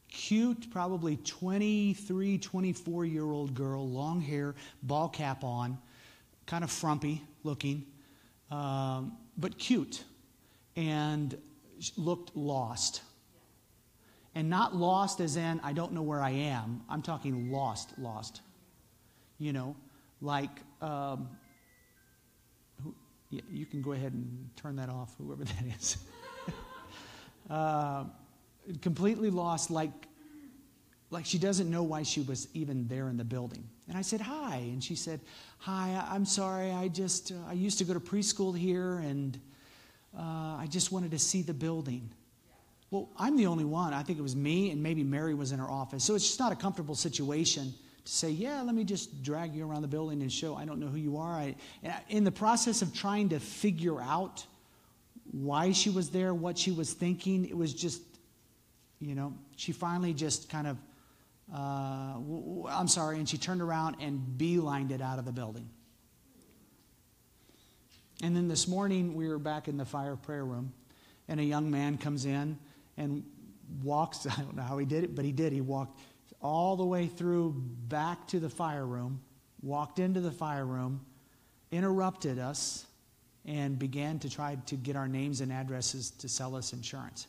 [0.08, 5.78] cute, probably 23, 24 year old girl, long hair, ball cap on,
[6.46, 7.86] kind of frumpy looking,
[8.50, 10.04] um, but cute,
[10.76, 11.36] and
[11.96, 13.02] looked lost.
[14.34, 16.82] And not lost as in, I don't know where I am.
[16.88, 18.40] I'm talking lost, lost.
[19.38, 19.76] You know,
[20.20, 21.28] like, um,
[22.82, 22.94] who,
[23.30, 25.98] yeah, you can go ahead and turn that off, whoever that is.
[27.50, 28.04] uh,
[28.80, 29.92] completely lost, like,
[31.10, 33.68] like she doesn't know why she was even there in the building.
[33.88, 34.56] And I said, Hi.
[34.56, 35.20] And she said,
[35.58, 36.72] Hi, I'm sorry.
[36.72, 39.38] I just, uh, I used to go to preschool here and
[40.16, 42.10] uh, I just wanted to see the building.
[42.90, 43.92] Well, I'm the only one.
[43.92, 46.04] I think it was me, and maybe Mary was in her office.
[46.04, 49.68] So it's just not a comfortable situation to say, yeah, let me just drag you
[49.68, 51.32] around the building and show I don't know who you are.
[51.32, 51.56] I,
[52.08, 54.46] in the process of trying to figure out
[55.32, 58.02] why she was there, what she was thinking, it was just,
[59.00, 60.76] you know, she finally just kind of,
[61.52, 65.68] uh, I'm sorry, and she turned around and beelined it out of the building.
[68.22, 70.72] And then this morning, we were back in the fire prayer room,
[71.26, 72.58] and a young man comes in
[72.96, 73.24] and
[73.82, 74.26] walks.
[74.30, 75.52] I don't know how he did it, but he did.
[75.52, 75.98] He walked
[76.40, 77.54] all the way through
[77.88, 79.20] back to the fire room,
[79.62, 81.00] walked into the fire room,
[81.72, 82.86] interrupted us,
[83.46, 87.26] and began to try to get our names and addresses to sell us insurance.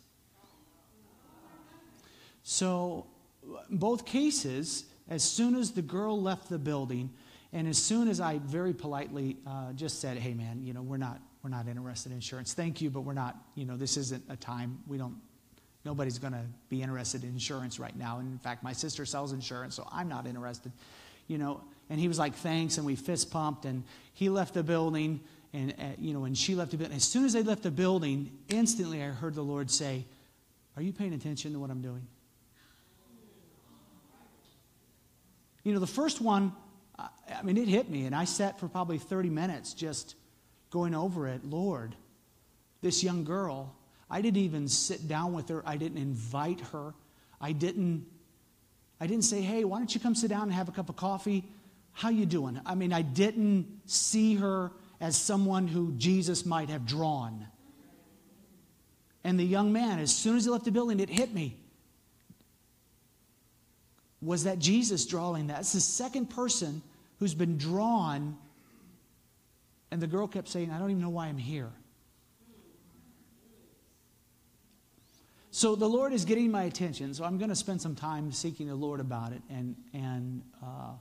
[2.44, 3.08] So,
[3.70, 7.10] both cases, as soon as the girl left the building,
[7.54, 10.98] and as soon as I very politely uh, just said, "Hey, man, you know, we're
[10.98, 12.54] not we're not interested in insurance.
[12.54, 13.36] Thank you, but we're not.
[13.56, 14.80] You know, this isn't a time.
[14.88, 15.16] We don't
[15.86, 18.18] nobody's going to be interested in insurance right now.
[18.18, 20.72] And in fact, my sister sells insurance, so I'm not interested.
[21.28, 24.64] You know, and he was like, thanks, and we fist pumped, and he left the
[24.64, 25.22] building,
[25.54, 26.96] and uh, you know, and she left the building.
[26.98, 30.06] As soon as they left the building, instantly I heard the Lord say,
[30.76, 32.08] "Are you paying attention to what I'm doing?"
[35.64, 36.54] You know, the first one,
[36.98, 40.16] I mean, it hit me, and I sat for probably 30 minutes just
[40.70, 41.44] going over it.
[41.44, 41.96] Lord,
[42.82, 43.76] this young girl
[44.10, 46.94] I didn't even sit down with her, I didn't invite her,
[47.42, 48.06] I didn't.
[49.00, 50.96] I didn't say, "Hey, why don't you come sit down and have a cup of
[50.96, 51.44] coffee?
[51.92, 56.86] How you doing?" I mean, I didn't see her as someone who Jesus might have
[56.86, 57.46] drawn.
[59.26, 61.58] And the young man, as soon as he left the building, it hit me
[64.22, 65.60] was that Jesus drawing that.
[65.60, 66.82] It's the second person
[67.20, 68.38] who's been drawn.
[69.92, 71.72] And the girl kept saying, I don't even know why I'm here.
[75.56, 77.14] So the Lord is getting my attention.
[77.14, 80.96] So I'm going to spend some time seeking the Lord about it and, and uh,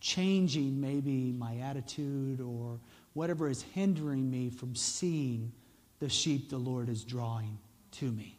[0.00, 2.80] changing maybe my attitude or
[3.12, 5.52] whatever is hindering me from seeing
[5.98, 7.58] the sheep the Lord is drawing
[7.98, 8.38] to me.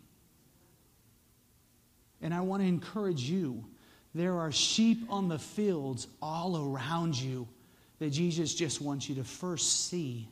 [2.20, 3.64] And I want to encourage you
[4.16, 7.48] there are sheep on the fields all around you
[8.00, 10.30] that Jesus just wants you to first see.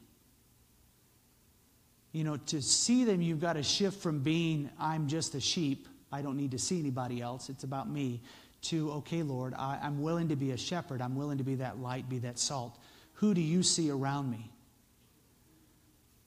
[2.12, 5.88] You know, to see them, you've got to shift from being, I'm just a sheep,
[6.12, 8.22] I don't need to see anybody else, it's about me,
[8.64, 11.80] to, okay, Lord, I, am willing to be a shepherd, I'm willing to be that
[11.80, 12.78] light, be that salt.
[13.14, 14.52] Who do you see around me?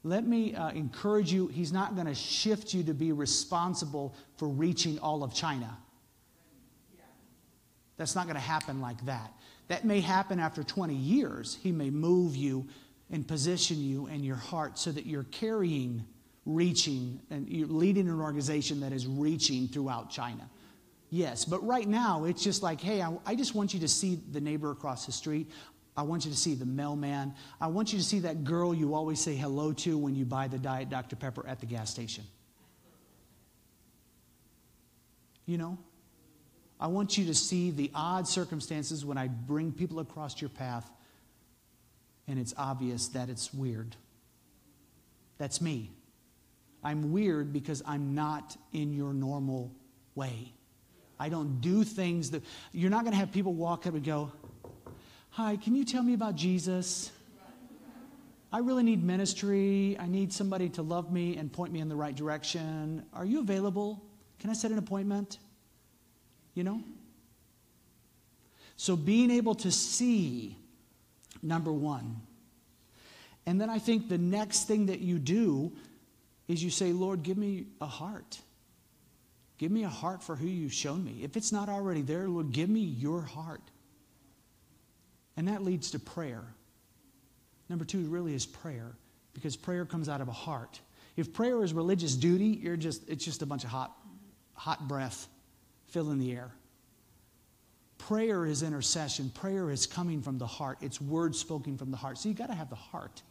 [0.05, 4.49] let me uh, encourage you, he's not going to shift you to be responsible for
[4.49, 5.77] reaching all of China.
[7.97, 9.33] That's not going to happen like that.
[9.68, 11.59] That may happen after 20 years.
[11.62, 12.66] He may move you
[13.11, 16.05] and position you and your heart so that you're carrying,
[16.47, 20.49] reaching, and you're leading an organization that is reaching throughout China.
[21.11, 24.19] Yes, but right now it's just like, hey, I, I, just want you to see
[24.31, 25.51] the neighbor across the street.
[25.95, 27.35] I want you to see the mailman.
[27.61, 30.49] I want you to see that girl you always say hello to when you buy
[30.49, 31.17] the Diet Dr.
[31.17, 32.25] Pepper at the gas station.
[35.45, 35.77] You know?
[36.81, 40.91] I want you to see the odd circumstances when I bring people across your path
[42.29, 43.97] and it's obvious that it's weird.
[45.39, 45.91] That's me.
[46.85, 49.73] I'm weird because I'm not in your normal
[50.15, 50.53] way.
[51.19, 54.33] I don't do things that you're not going to have people walk up and go,
[55.31, 57.11] Hi, can you tell me about Jesus?
[58.53, 59.97] I really need ministry.
[59.99, 63.07] I need somebody to love me and point me in the right direction.
[63.15, 64.03] Are you available?
[64.41, 65.39] Can I set an appointment?
[66.55, 66.83] You know?
[68.77, 70.59] So, being able to see,
[71.43, 72.21] number one.
[73.47, 75.73] And then I think the next thing that you do
[76.49, 78.39] is you say, Lord, give me a heart.
[79.59, 81.21] Give me a heart for who you've shown me.
[81.23, 83.63] If it's not already there, Lord, give me your heart.
[85.37, 86.43] And that leads to prayer.
[87.69, 88.93] Number two really is prayer,
[89.35, 90.81] because prayer comes out of a heart.
[91.17, 93.93] If prayer is religious duty, you're just, it's just a bunch of hot,
[94.55, 95.27] hot breath
[95.89, 96.51] filling the air.
[98.09, 99.31] Prayer is intercession.
[99.31, 100.79] Prayer is coming from the heart.
[100.81, 102.19] It's words spoken from the heart.
[102.19, 103.23] So you got to have the heart.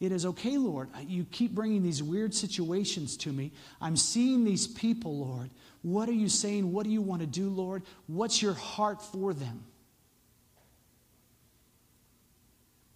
[0.00, 0.88] It is okay, Lord.
[1.06, 3.52] You keep bringing these weird situations to me.
[3.82, 5.50] I'm seeing these people, Lord.
[5.82, 6.72] What are you saying?
[6.72, 7.82] What do you want to do, Lord?
[8.06, 9.62] What's your heart for them?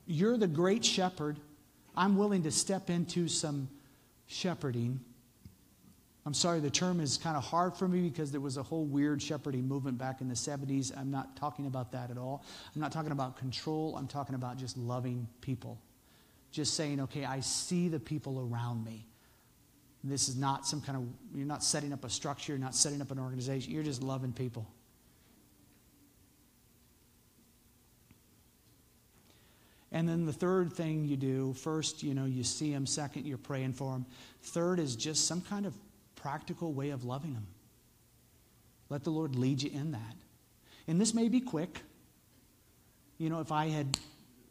[0.06, 1.38] You're the great shepherd.
[1.94, 3.68] I'm willing to step into some
[4.26, 5.00] shepherding.
[6.24, 8.84] I'm sorry, the term is kind of hard for me because there was a whole
[8.84, 10.96] weird shepherding movement back in the 70s.
[10.96, 12.44] I'm not talking about that at all.
[12.74, 13.96] I'm not talking about control.
[13.96, 15.80] I'm talking about just loving people.
[16.52, 19.06] Just saying, okay, I see the people around me.
[20.04, 21.04] This is not some kind of,
[21.36, 24.32] you're not setting up a structure, you're not setting up an organization, you're just loving
[24.32, 24.66] people.
[29.92, 32.86] And then the third thing you do first, you know, you see them.
[32.86, 34.06] Second, you're praying for them.
[34.42, 35.74] Third is just some kind of
[36.22, 37.46] practical way of loving them.
[38.88, 40.16] Let the Lord lead you in that.
[40.86, 41.80] And this may be quick.
[43.18, 43.98] You know, if I had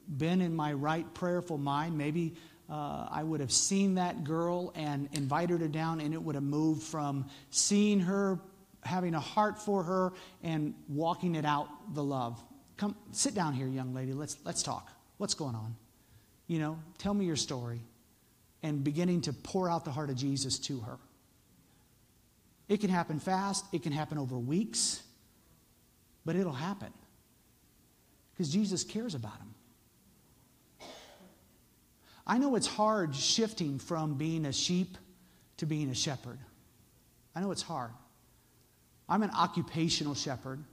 [0.07, 2.35] been in my right prayerful mind, maybe
[2.69, 6.43] uh, I would have seen that girl and invited her down, and it would have
[6.43, 8.39] moved from seeing her,
[8.83, 12.41] having a heart for her, and walking it out the love.
[12.77, 14.13] Come, sit down here, young lady.
[14.13, 14.91] Let's, let's talk.
[15.17, 15.75] What's going on?
[16.47, 17.81] You know, tell me your story.
[18.63, 20.97] And beginning to pour out the heart of Jesus to her.
[22.71, 25.03] It can happen fast, it can happen over weeks,
[26.23, 26.93] but it'll happen
[28.31, 30.89] because Jesus cares about them.
[32.25, 34.97] I know it's hard shifting from being a sheep
[35.57, 36.39] to being a shepherd.
[37.35, 37.91] I know it's hard.
[39.09, 40.63] I'm an occupational shepherd,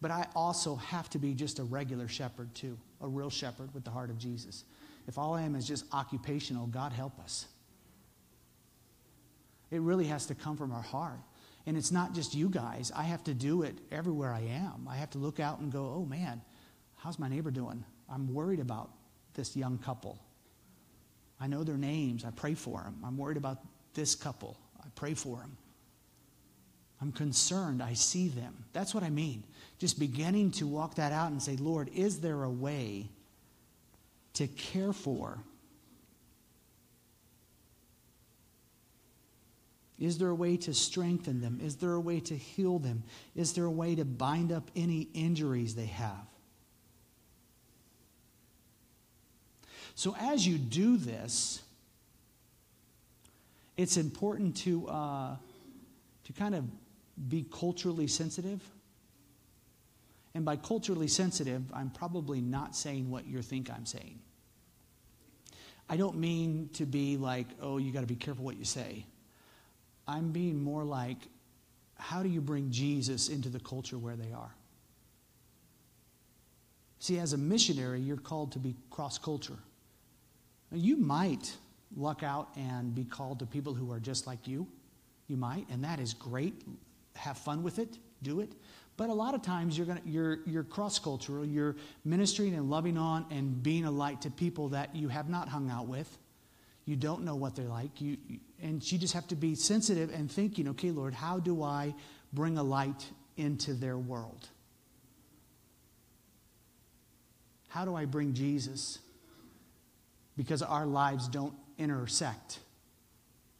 [0.00, 3.84] but I also have to be just a regular shepherd too a real shepherd with
[3.84, 4.64] the heart of Jesus.
[5.06, 7.46] If all I am is just occupational, God help us.
[9.70, 11.20] It really has to come from our heart.
[11.66, 12.92] And it's not just you guys.
[12.94, 14.86] I have to do it everywhere I am.
[14.88, 16.40] I have to look out and go, oh man,
[16.96, 17.84] how's my neighbor doing?
[18.08, 18.90] I'm worried about
[19.34, 20.18] this young couple.
[21.40, 22.24] I know their names.
[22.24, 22.96] I pray for them.
[23.04, 23.58] I'm worried about
[23.94, 24.56] this couple.
[24.80, 25.56] I pray for them.
[27.00, 27.82] I'm concerned.
[27.82, 28.64] I see them.
[28.72, 29.42] That's what I mean.
[29.78, 33.10] Just beginning to walk that out and say, Lord, is there a way
[34.34, 35.38] to care for?
[39.98, 41.58] Is there a way to strengthen them?
[41.62, 43.02] Is there a way to heal them?
[43.34, 46.26] Is there a way to bind up any injuries they have?
[49.94, 51.62] So, as you do this,
[53.78, 55.36] it's important to, uh,
[56.24, 56.64] to kind of
[57.28, 58.60] be culturally sensitive.
[60.34, 64.18] And by culturally sensitive, I'm probably not saying what you think I'm saying.
[65.88, 69.06] I don't mean to be like, oh, you got to be careful what you say.
[70.08, 71.18] I'm being more like,
[71.98, 74.54] how do you bring Jesus into the culture where they are?
[76.98, 79.58] See, as a missionary, you're called to be cross culture.
[80.72, 81.56] You might
[81.96, 84.66] luck out and be called to people who are just like you.
[85.28, 86.62] You might, and that is great.
[87.14, 88.52] Have fun with it, do it.
[88.96, 91.44] But a lot of times you're, gonna, you're, you're cross cultural.
[91.44, 95.48] You're ministering and loving on and being a light to people that you have not
[95.48, 96.18] hung out with.
[96.86, 98.00] You don't know what they're like.
[98.00, 98.16] You,
[98.62, 101.94] and you just have to be sensitive and thinking, okay, Lord, how do I
[102.32, 104.48] bring a light into their world?
[107.68, 108.98] How do I bring Jesus?
[110.36, 112.60] Because our lives don't intersect,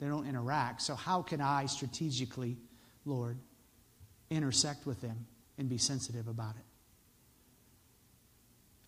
[0.01, 0.83] they don't interact.
[0.83, 2.57] So, how can I strategically,
[3.05, 3.37] Lord,
[4.31, 5.27] intersect with them
[5.59, 6.65] and be sensitive about it?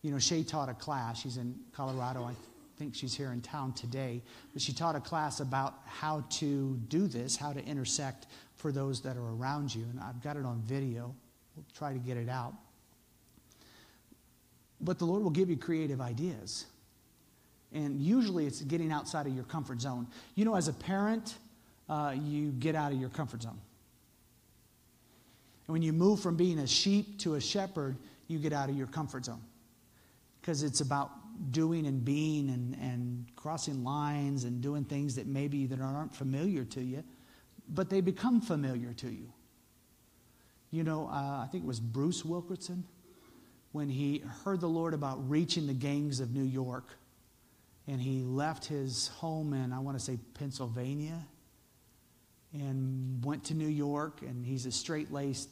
[0.03, 1.21] You know, Shay taught a class.
[1.21, 2.25] She's in Colorado.
[2.25, 2.33] I
[2.79, 4.23] think she's here in town today.
[4.53, 9.01] But she taught a class about how to do this, how to intersect for those
[9.03, 9.85] that are around you.
[9.91, 11.15] And I've got it on video.
[11.57, 12.55] We'll try to get it out.
[14.81, 16.67] But the Lord will give you creative ideas.
[17.73, 20.07] And usually it's getting outside of your comfort zone.
[20.37, 21.35] You know, as a parent,
[21.89, 23.59] uh, you get out of your comfort zone.
[25.67, 27.97] And when you move from being a sheep to a shepherd,
[28.29, 29.43] you get out of your comfort zone.
[30.41, 31.11] Because it's about
[31.51, 36.65] doing and being and, and crossing lines and doing things that maybe that aren't familiar
[36.65, 37.03] to you,
[37.69, 39.33] but they become familiar to you.
[40.71, 42.85] You know, uh, I think it was Bruce Wilkerson
[43.73, 46.99] when he heard the Lord about reaching the gangs of New York
[47.89, 51.27] and he left his home in, I want to say, Pennsylvania,
[52.53, 54.21] and went to New York.
[54.21, 55.49] And he's a straight laced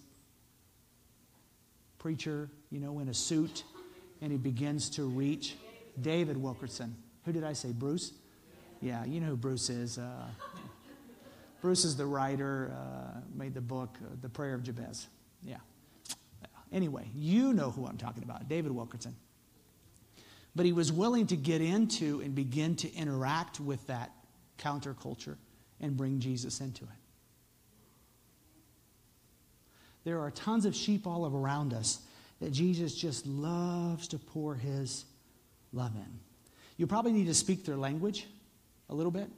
[1.99, 3.65] preacher, you know, in a suit.
[4.21, 5.55] And he begins to reach
[6.01, 6.97] David Wilkerson.
[7.25, 7.73] Who did I say?
[7.73, 8.13] Bruce?
[8.81, 9.99] Yeah, you know who Bruce is.
[9.99, 10.27] Uh,
[11.61, 15.09] Bruce is the writer, uh, made the book, uh, The Prayer of Jabez.
[15.43, 15.57] Yeah.
[16.73, 19.17] Anyway, you know who I'm talking about David Wilkerson.
[20.55, 24.11] But he was willing to get into and begin to interact with that
[24.59, 25.37] counterculture
[25.81, 26.91] and bring Jesus into it.
[30.05, 32.01] There are tons of sheep all around us
[32.41, 35.05] that Jesus just loves to pour his
[35.73, 36.21] love in.
[36.77, 38.27] You probably need to speak their language
[38.89, 39.29] a little bit.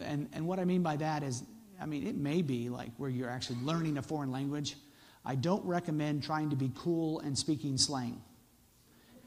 [0.00, 1.42] And, and what I mean by that is,
[1.80, 4.76] I mean, it may be like where you're actually learning a foreign language.
[5.24, 8.20] I don't recommend trying to be cool and speaking slang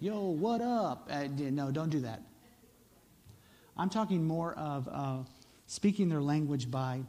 [0.02, 1.08] yo, what up?
[1.10, 2.22] Uh, no, don't do that.
[3.78, 5.18] I'm talking more of uh,
[5.68, 7.04] speaking their language by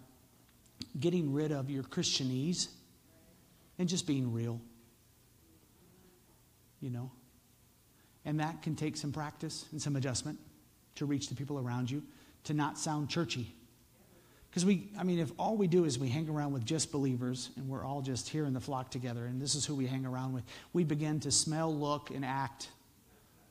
[1.00, 2.68] getting rid of your Christianese
[3.78, 4.60] and just being real.
[6.80, 7.10] You know?
[8.24, 10.38] And that can take some practice and some adjustment
[10.96, 12.02] to reach the people around you,
[12.44, 13.52] to not sound churchy.
[14.50, 17.50] Because we, I mean, if all we do is we hang around with just believers
[17.56, 20.04] and we're all just here in the flock together and this is who we hang
[20.04, 20.44] around with,
[20.74, 22.68] we begin to smell, look, and act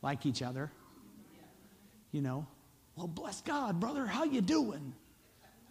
[0.03, 0.71] like each other.
[2.11, 2.45] You know,
[2.95, 4.93] well, bless God, brother, how you doing?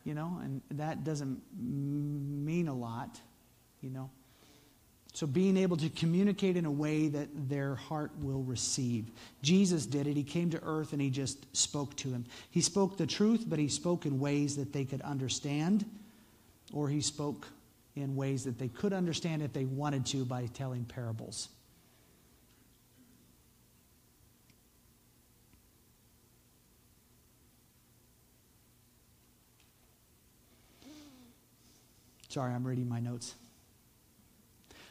[0.04, 3.20] You know, and that doesn't mean a lot,
[3.82, 4.10] you know.
[5.12, 9.10] So being able to communicate in a way that their heart will receive.
[9.42, 10.16] Jesus did it.
[10.16, 12.24] He came to earth and he just spoke to him.
[12.50, 15.84] He spoke the truth, but he spoke in ways that they could understand,
[16.72, 17.48] or he spoke
[17.96, 21.48] in ways that they could understand if they wanted to by telling parables.
[32.28, 33.34] Sorry, I'm reading my notes.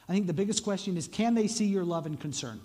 [0.09, 2.59] I think the biggest question is can they see your love and concern?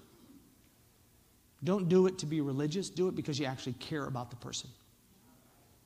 [1.63, 4.71] Don't do it to be religious, do it because you actually care about the person.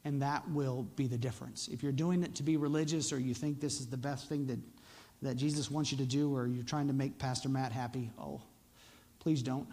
[0.05, 1.69] and that will be the difference.
[1.69, 4.47] If you're doing it to be religious or you think this is the best thing
[4.47, 4.59] that,
[5.23, 8.41] that Jesus wants you to do or you're trying to make Pastor Matt happy, oh,
[9.19, 9.67] please don't.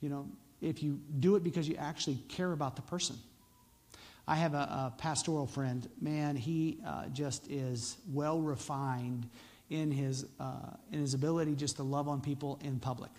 [0.00, 0.28] You know,
[0.60, 3.16] if you do it because you actually care about the person.
[4.28, 5.88] I have a, a pastoral friend.
[6.00, 9.28] Man, he uh, just is well refined
[9.70, 13.10] in his, uh, in his ability just to love on people in public.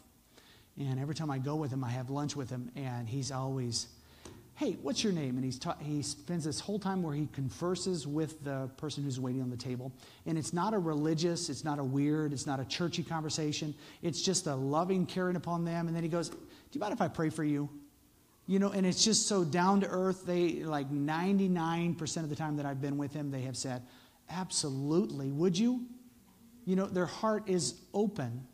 [0.78, 3.88] And every time I go with him, I have lunch with him, and he's always,
[4.56, 5.36] hey, what's your name?
[5.36, 9.20] And he's ta- he spends this whole time where he converses with the person who's
[9.20, 9.92] waiting on the table.
[10.26, 13.74] And it's not a religious, it's not a weird, it's not a churchy conversation.
[14.02, 15.88] It's just a loving, caring upon them.
[15.88, 16.38] And then he goes, do
[16.74, 17.70] you mind if I pray for you?
[18.48, 20.26] You know, and it's just so down to earth.
[20.26, 23.82] They, like 99% of the time that I've been with him, they have said,
[24.30, 25.32] absolutely.
[25.32, 25.86] Would you?
[26.72, 28.48] You know, their heart is open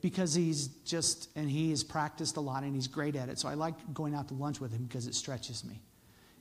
[0.00, 3.38] because he's just, and he has practiced a lot and he's great at it.
[3.38, 5.80] So I like going out to lunch with him because it stretches me.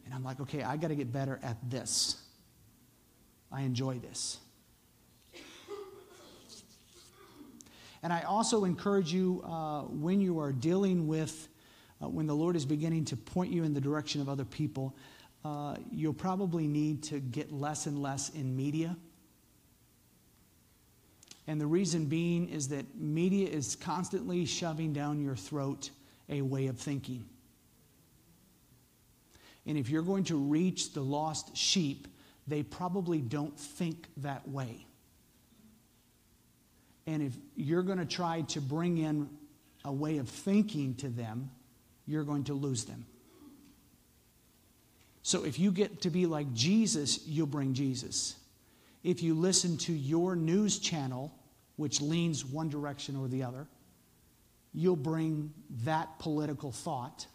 [0.06, 2.20] And I'm like, okay, I got to get better at this.
[3.52, 4.40] I enjoy this.
[8.02, 11.48] And I also encourage you uh, when you are dealing with,
[12.02, 14.98] uh, when the Lord is beginning to point you in the direction of other people,
[15.46, 18.98] uh, you'll probably need to get less and less in media
[21.50, 25.90] and the reason being is that media is constantly shoving down your throat
[26.30, 27.26] a way of thinking.
[29.66, 32.08] And if you're going to reach the lost sheep,
[32.46, 34.86] they probably don't think that way.
[37.08, 39.28] And if you're going to try to bring in
[39.84, 41.50] a way of thinking to them,
[42.06, 43.08] you're going to lose them.
[45.24, 48.36] So if you get to be like Jesus, you'll bring Jesus.
[49.04, 51.34] If you listen to your news channel,
[51.80, 53.66] which leans one direction or the other.
[54.74, 55.54] You'll bring
[55.86, 57.26] that political thought.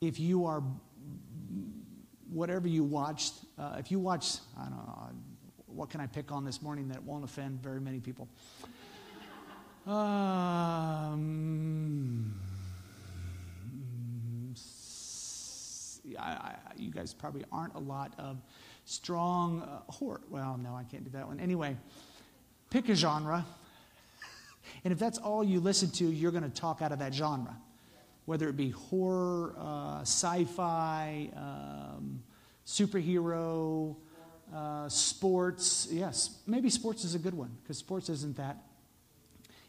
[0.00, 0.62] If you are,
[2.30, 5.10] whatever you watched, uh, if you watch, I don't know,
[5.66, 8.26] what can I pick on this morning that won't offend very many people?
[9.86, 10.00] Um,
[16.18, 18.40] I, I, you guys probably aren't a lot of
[18.86, 19.82] strong uh.
[20.30, 21.38] Well, no, I can't do that one.
[21.38, 21.76] Anyway,
[22.72, 23.44] Pick a genre.
[24.82, 27.54] And if that's all you listen to, you're going to talk out of that genre.
[28.24, 32.22] Whether it be horror, uh, sci fi, um,
[32.66, 33.94] superhero,
[34.54, 35.86] uh, sports.
[35.90, 38.56] Yes, maybe sports is a good one because sports isn't that.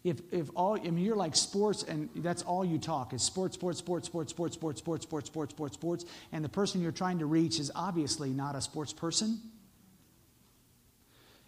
[0.05, 3.55] If, if all, I mean, you're like sports and that's all you talk is sports,
[3.55, 7.19] sports, sports, sports, sports, sports, sports, sports, sports, sports, sports, and the person you're trying
[7.19, 9.41] to reach is obviously not a sports person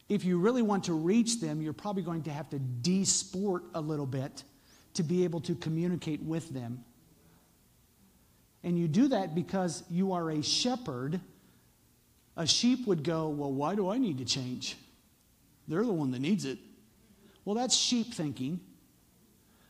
[0.07, 3.81] if you really want to reach them, you're probably going to have to desport a
[3.81, 4.43] little bit
[4.93, 6.83] to be able to communicate with them.
[8.63, 11.19] And you do that because you are a shepherd.
[12.37, 14.77] A sheep would go, Well, why do I need to change?
[15.67, 16.59] They're the one that needs it.
[17.43, 18.59] Well, that's sheep thinking.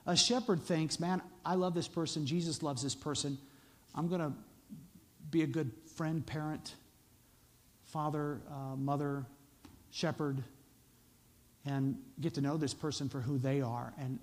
[0.06, 2.26] A shepherd thinks, Man, I love this person.
[2.26, 3.38] Jesus loves this person.
[3.94, 4.32] I'm going to
[5.30, 6.76] be a good friend, parent,
[7.84, 9.26] father, uh, mother,
[9.96, 10.44] shepherd
[11.66, 13.94] and get to know this person for who they are.
[13.98, 14.20] And,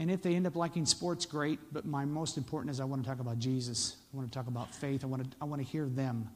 [0.00, 1.60] and if they end up liking sports, great.
[1.72, 3.94] But my most important is I want to talk about Jesus.
[4.12, 5.04] I want to talk about faith.
[5.04, 6.28] I want to, I want to hear them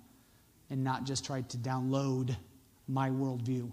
[0.71, 2.37] and not just try to download
[2.87, 3.69] my worldview.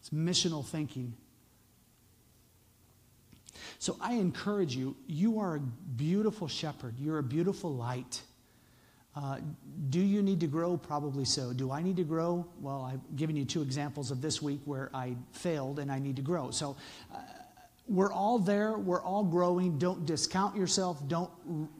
[0.00, 1.12] It's missional thinking.
[3.78, 6.94] So I encourage you, you are a beautiful shepherd.
[6.98, 8.22] You're a beautiful light.
[9.16, 9.38] Uh,
[9.88, 10.76] do you need to grow?
[10.76, 11.52] Probably so.
[11.52, 12.46] Do I need to grow?
[12.60, 16.16] Well, I've given you two examples of this week where I failed and I need
[16.16, 16.50] to grow.
[16.50, 16.76] So
[17.14, 17.18] uh,
[17.88, 18.76] we're all there.
[18.76, 19.78] We're all growing.
[19.78, 21.06] Don't discount yourself.
[21.08, 21.30] Don't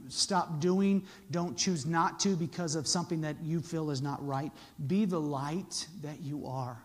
[0.09, 1.05] stop doing.
[1.31, 4.51] Don't choose not to because of something that you feel is not right.
[4.87, 6.79] Be the light that you are.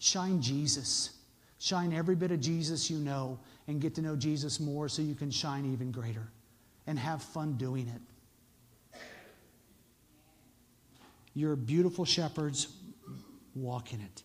[0.00, 1.10] Shine Jesus.
[1.58, 3.38] Shine every bit of Jesus you know
[3.68, 6.28] and get to know Jesus more so you can shine even greater
[6.86, 8.02] and have fun doing it.
[11.34, 12.68] You're beautiful shepherds.
[13.54, 14.22] Walk in it.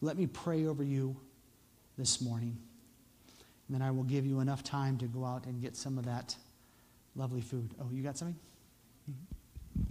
[0.00, 1.16] Let me pray over you
[1.96, 2.56] this morning.
[3.66, 6.06] And then I will give you enough time to go out and get some of
[6.06, 6.34] that
[7.14, 7.74] lovely food.
[7.80, 8.38] Oh, you got something?
[9.10, 9.82] Mm-hmm.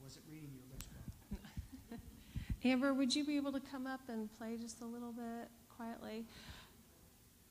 [0.00, 0.88] I wasn't reading your list.
[2.64, 6.24] Amber, would you be able to come up and play just a little bit quietly?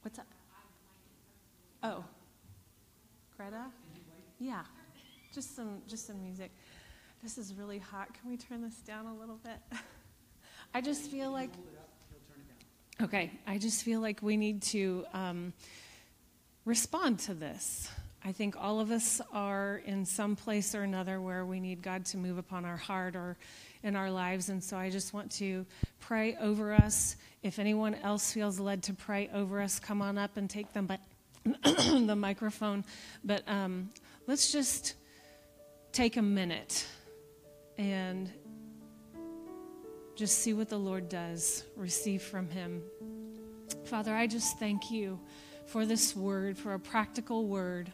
[0.01, 0.27] What's up?
[1.83, 2.03] Oh,
[3.37, 3.65] Greta?
[4.39, 4.63] Yeah,
[5.33, 6.51] just some just some music.
[7.25, 8.13] This is really hot.
[8.13, 9.57] Can we turn this down a little bit?
[10.75, 11.49] I just feel like.
[13.01, 15.51] Okay, I just feel like we need to um,
[16.65, 17.89] respond to this.
[18.23, 22.05] I think all of us are in some place or another where we need God
[22.05, 23.37] to move upon our heart or
[23.81, 24.49] in our lives.
[24.49, 25.65] And so I just want to
[26.01, 27.15] pray over us.
[27.41, 30.85] If anyone else feels led to pray over us, come on up and take them
[30.85, 30.99] by
[31.63, 32.85] the microphone.
[33.23, 33.89] But um,
[34.27, 34.93] let's just
[35.91, 36.85] take a minute
[37.77, 38.31] and
[40.15, 42.81] just see what the Lord does, receive from Him.
[43.85, 45.19] Father, I just thank you
[45.65, 47.91] for this word, for a practical word.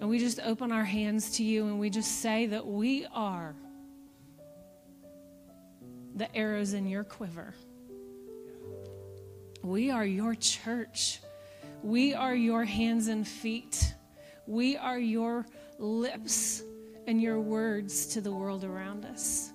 [0.00, 3.54] And we just open our hands to you and we just say that we are
[6.14, 7.54] the arrows in your quiver.
[9.62, 11.20] We are your church.
[11.82, 13.94] We are your hands and feet.
[14.46, 15.46] We are your
[15.78, 16.62] lips
[17.08, 19.50] and your words to the world around us.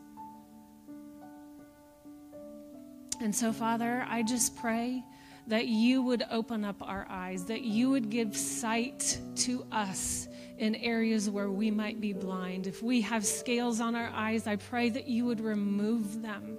[3.22, 5.04] And so, Father, I just pray
[5.45, 10.28] that you would open up our eyes, that you would give sight to us
[10.58, 12.66] in areas where we might be blind.
[12.66, 16.58] If we have scales on our eyes, I pray that you would remove them.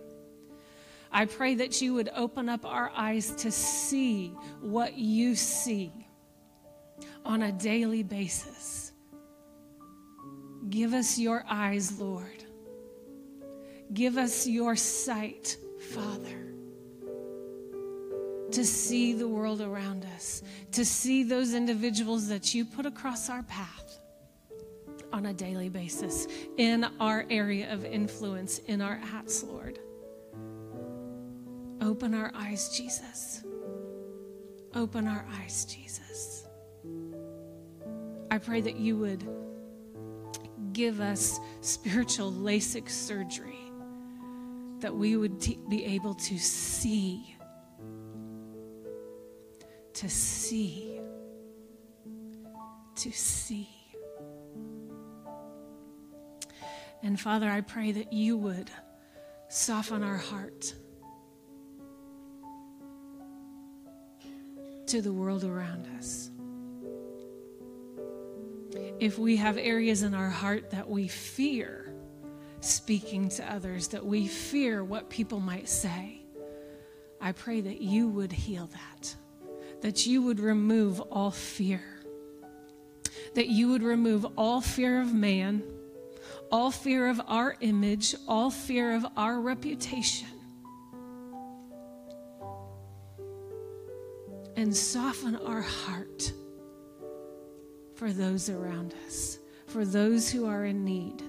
[1.11, 4.29] I pray that you would open up our eyes to see
[4.61, 5.93] what you see
[7.25, 8.84] on a daily basis.
[10.71, 12.45] Give us your eyes, Lord.
[13.93, 15.57] Give us your sight,
[15.93, 16.45] Father
[18.55, 20.41] to see the world around us,
[20.71, 23.99] to see those individuals that you put across our path
[25.13, 29.81] on a daily basis in our area of influence, in our hats, Lord.
[31.81, 33.43] Open our eyes, Jesus.
[34.75, 36.47] Open our eyes, Jesus.
[38.31, 39.27] I pray that you would
[40.75, 43.73] give us spiritual LASIK surgery,
[44.81, 47.35] that we would t- be able to see
[49.95, 51.01] to see,
[52.97, 53.69] to see.
[57.03, 58.71] And Father, I pray that you would
[59.49, 60.75] soften our heart
[64.87, 66.31] to the world around us.
[69.01, 71.93] If we have areas in our heart that we fear
[72.61, 76.23] speaking to others, that we fear what people might say,
[77.21, 79.17] I pray that you would heal that
[79.85, 81.83] that you would remove all fear,
[83.35, 85.63] that you would remove all fear of man,
[86.51, 90.29] all fear of our image, all fear of our reputation,
[94.57, 96.33] and soften our heart
[97.95, 101.23] for those around us, for those who are in need.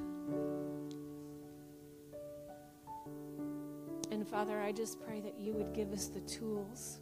[4.11, 6.99] And Father, I just pray that you would give us the tools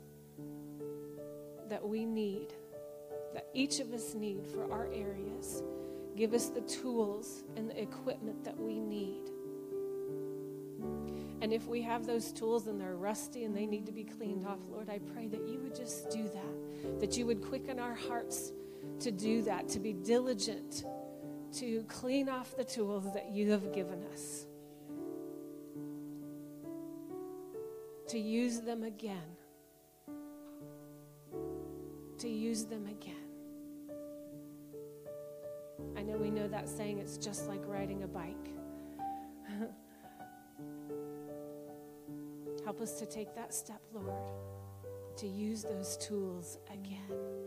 [1.70, 2.54] that we need,
[3.34, 5.64] that each of us need for our areas.
[6.16, 9.30] Give us the tools and the equipment that we need.
[11.42, 14.46] And if we have those tools and they're rusty and they need to be cleaned
[14.46, 17.96] off, Lord, I pray that you would just do that, that you would quicken our
[17.96, 18.54] hearts
[19.00, 20.86] to do that, to be diligent,
[21.54, 24.46] to clean off the tools that you have given us,
[28.08, 29.38] to use them again
[32.24, 33.16] to use them again.
[35.98, 38.48] I know we know that saying, it's just like riding a bike.
[42.64, 44.14] Help us to take that step, Lord,
[45.18, 47.43] to use those tools again.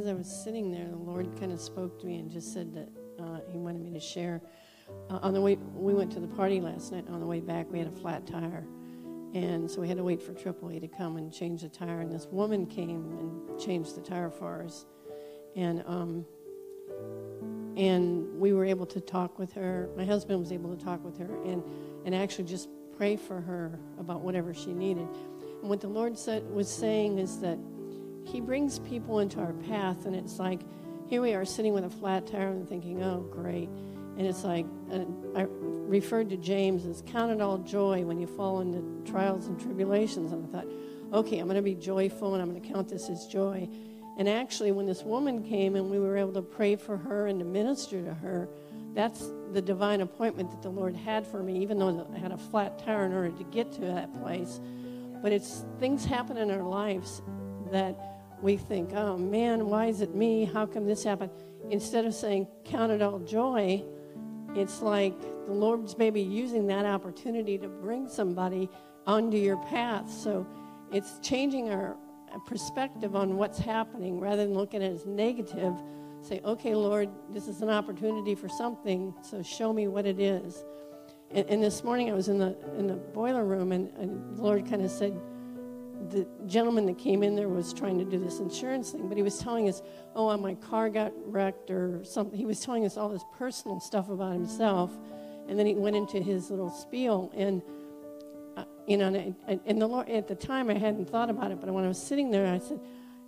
[0.00, 2.88] Was sitting there, the Lord kind of spoke to me and just said that
[3.22, 4.40] uh, He wanted me to share.
[5.08, 7.06] Uh, on the way, we went to the party last night.
[7.08, 8.66] On the way back, we had a flat tire,
[9.34, 12.00] and so we had to wait for AAA to come and change the tire.
[12.00, 14.86] And this woman came and changed the tire for us,
[15.54, 16.26] and um,
[17.76, 19.88] and we were able to talk with her.
[19.96, 21.62] My husband was able to talk with her and
[22.04, 25.08] and actually just pray for her about whatever she needed.
[25.60, 27.58] And what the Lord said was saying is that
[28.24, 30.60] he brings people into our path, and it's like,
[31.08, 33.68] here we are sitting with a flat tire and thinking, oh, great.
[34.16, 34.66] And it's like,
[35.34, 39.58] I referred to James as count it all joy when you fall into trials and
[39.60, 40.30] tribulations.
[40.30, 40.66] And I thought,
[41.12, 43.68] okay, I'm going to be joyful and I'm going to count this as joy.
[44.18, 47.38] And actually, when this woman came and we were able to pray for her and
[47.40, 48.48] to minister to her,
[48.94, 52.38] that's the divine appointment that the Lord had for me, even though I had a
[52.38, 54.60] flat tire in order to get to that place.
[55.22, 57.22] But it's things happen in our lives
[57.72, 57.96] that
[58.42, 60.44] we think, oh man, why is it me?
[60.44, 61.30] How come this happened?
[61.70, 63.82] Instead of saying, count it all joy,
[64.54, 68.68] it's like the Lord's maybe using that opportunity to bring somebody
[69.06, 70.10] onto your path.
[70.10, 70.46] So
[70.92, 71.96] it's changing our
[72.46, 75.74] perspective on what's happening rather than looking at it as negative.
[76.22, 80.64] Say, okay, Lord, this is an opportunity for something, so show me what it is.
[81.30, 84.42] And, and this morning I was in the in the boiler room, and, and the
[84.42, 85.18] Lord kind of said,
[86.08, 89.22] the gentleman that came in there was trying to do this insurance thing, but he
[89.22, 89.82] was telling us,
[90.14, 94.08] "Oh, my car got wrecked or something." He was telling us all this personal stuff
[94.08, 94.90] about himself,
[95.48, 97.30] and then he went into his little spiel.
[97.36, 97.62] And
[98.56, 99.08] uh, you know,
[99.46, 101.88] and, and the Lord at the time I hadn't thought about it, but when I
[101.88, 102.80] was sitting there, I said,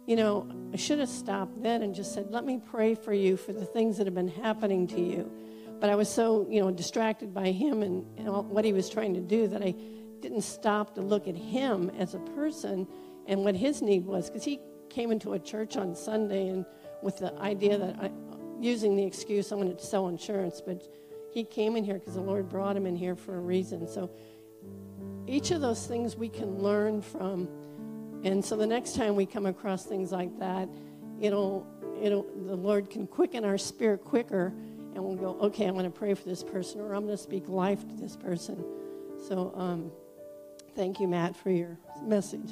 [0.07, 3.37] "You know, I should have stopped then and just said, let me pray for you
[3.37, 5.31] for the things that have been happening to you."
[5.79, 8.89] But I was so you know distracted by him and, and all, what he was
[8.89, 9.75] trying to do that I
[10.23, 12.87] didn't stop to look at him as a person
[13.27, 16.65] and what his need was because he came into a church on Sunday and
[17.03, 18.11] with the idea that I,
[18.61, 20.83] using the excuse I'm going to sell insurance, but
[21.33, 23.89] he came in here because the Lord brought him in here for a reason.
[23.89, 24.11] So
[25.27, 27.49] each of those things we can learn from,
[28.23, 30.69] and so the next time we come across things like that,
[31.21, 31.67] it'll
[32.01, 34.53] it'll the Lord can quicken our spirit quicker,
[34.95, 37.23] and we'll go, okay, I'm going to pray for this person, or I'm going to
[37.23, 38.65] speak life to this person.
[39.27, 39.53] So.
[39.57, 39.91] Um,
[40.75, 42.51] Thank you, Matt, for your message.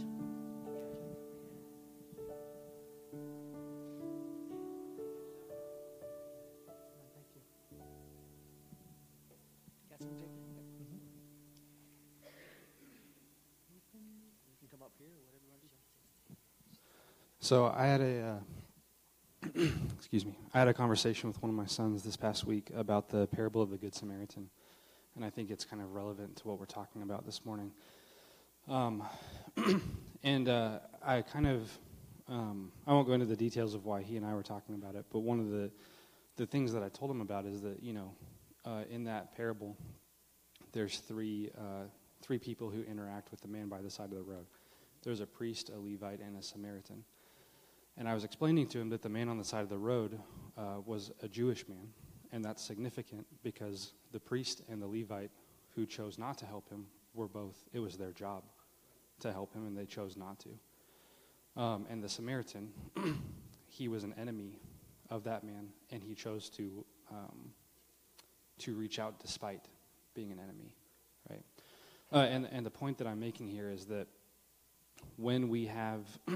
[17.51, 18.39] So I had a,
[19.43, 19.61] uh,
[19.99, 23.09] excuse me, I had a conversation with one of my sons this past week about
[23.09, 24.51] the parable of the Good Samaritan,
[25.17, 27.73] and I think it's kind of relevant to what we're talking about this morning.
[28.71, 29.03] Um,
[30.23, 31.69] and uh, I kind of,
[32.29, 34.95] um, I won't go into the details of why he and I were talking about
[34.95, 35.73] it, but one of the,
[36.37, 38.15] the things that I told him about is that, you know,
[38.65, 39.77] uh, in that parable,
[40.71, 41.89] there's three, uh,
[42.23, 44.47] three people who interact with the man by the side of the road.
[45.03, 47.03] There's a priest, a Levite, and a Samaritan.
[47.97, 50.17] And I was explaining to him that the man on the side of the road
[50.57, 51.89] uh, was a Jewish man,
[52.31, 55.33] and that's significant because the priest and the Levite
[55.75, 58.45] who chose not to help him were both, it was their job
[59.21, 61.61] to help him, and they chose not to.
[61.61, 62.71] Um, and the Samaritan,
[63.69, 64.61] he was an enemy
[65.11, 67.51] of that man, and he chose to um,
[68.59, 69.67] to reach out despite
[70.15, 70.75] being an enemy,
[71.29, 71.43] right?
[72.13, 74.07] Uh, and and the point that I'm making here is that
[75.17, 76.07] when we have,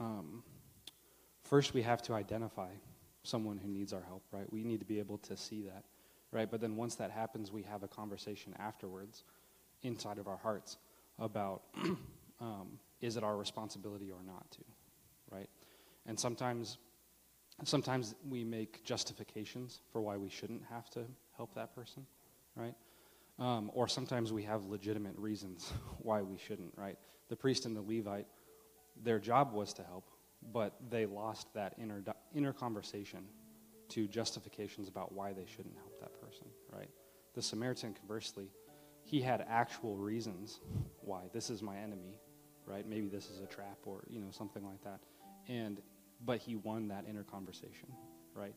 [0.00, 0.42] um,
[1.44, 2.70] first we have to identify
[3.22, 4.50] someone who needs our help, right?
[4.52, 5.84] We need to be able to see that,
[6.32, 6.50] right?
[6.50, 9.24] But then once that happens, we have a conversation afterwards
[9.82, 10.78] inside of our hearts
[11.18, 11.62] about
[12.40, 14.64] um, is it our responsibility or not to,
[15.30, 15.48] right?
[16.06, 16.78] And sometimes,
[17.64, 21.04] sometimes we make justifications for why we shouldn't have to
[21.36, 22.06] help that person,
[22.54, 22.74] right?
[23.38, 26.98] Um, or sometimes we have legitimate reasons why we shouldn't, right?
[27.28, 28.26] The priest and the Levite,
[29.02, 30.08] their job was to help,
[30.52, 32.02] but they lost that inner,
[32.34, 33.24] inner conversation
[33.88, 36.88] to justifications about why they shouldn't help that person, right?
[37.34, 38.48] The Samaritan, conversely,
[39.06, 40.60] he had actual reasons
[41.00, 42.18] why this is my enemy,
[42.66, 42.86] right?
[42.86, 45.00] Maybe this is a trap or you know something like that,
[45.48, 45.80] and
[46.24, 47.88] but he won that inner conversation,
[48.34, 48.54] right?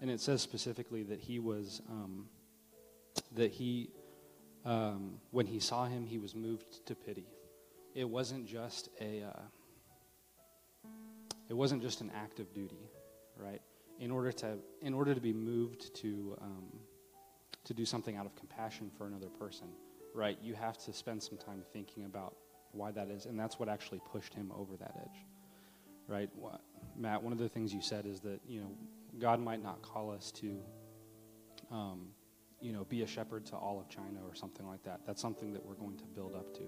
[0.00, 2.26] And it says specifically that he was um,
[3.36, 3.90] that he
[4.64, 7.28] um, when he saw him he was moved to pity.
[7.94, 10.88] It wasn't just a uh,
[11.48, 12.90] it wasn't just an act of duty,
[13.36, 13.62] right?
[14.00, 16.80] In order to in order to be moved to um,
[17.64, 19.68] to do something out of compassion for another person,
[20.14, 22.36] right, you have to spend some time thinking about
[22.72, 23.26] why that is.
[23.26, 25.24] And that's what actually pushed him over that edge,
[26.08, 26.30] right?
[26.96, 28.70] Matt, one of the things you said is that, you know,
[29.18, 30.58] God might not call us to,
[31.70, 32.08] um,
[32.60, 35.00] you know, be a shepherd to all of China or something like that.
[35.06, 36.62] That's something that we're going to build up to,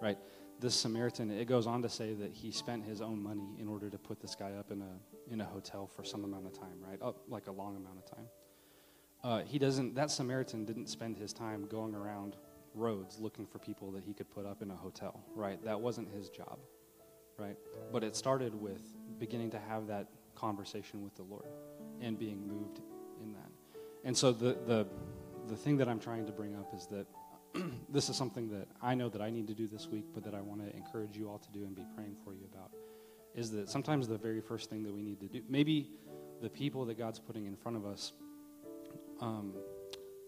[0.00, 0.18] right?
[0.60, 3.90] This Samaritan, it goes on to say that he spent his own money in order
[3.90, 6.76] to put this guy up in a in a hotel for some amount of time,
[6.80, 7.00] right?
[7.00, 8.26] Up like a long amount of time.
[9.24, 9.94] Uh, he doesn't.
[9.94, 12.36] That Samaritan didn't spend his time going around
[12.74, 15.62] roads looking for people that he could put up in a hotel, right?
[15.64, 16.58] That wasn't his job,
[17.38, 17.56] right?
[17.92, 18.82] But it started with
[19.18, 21.46] beginning to have that conversation with the Lord
[22.00, 22.80] and being moved
[23.22, 23.50] in that.
[24.04, 24.86] And so the the
[25.48, 27.06] the thing that I'm trying to bring up is that
[27.88, 30.34] this is something that I know that I need to do this week, but that
[30.34, 32.70] I want to encourage you all to do and be praying for you about.
[33.34, 35.90] Is that sometimes the very first thing that we need to do, maybe
[36.40, 38.12] the people that God's putting in front of us
[39.20, 39.54] um,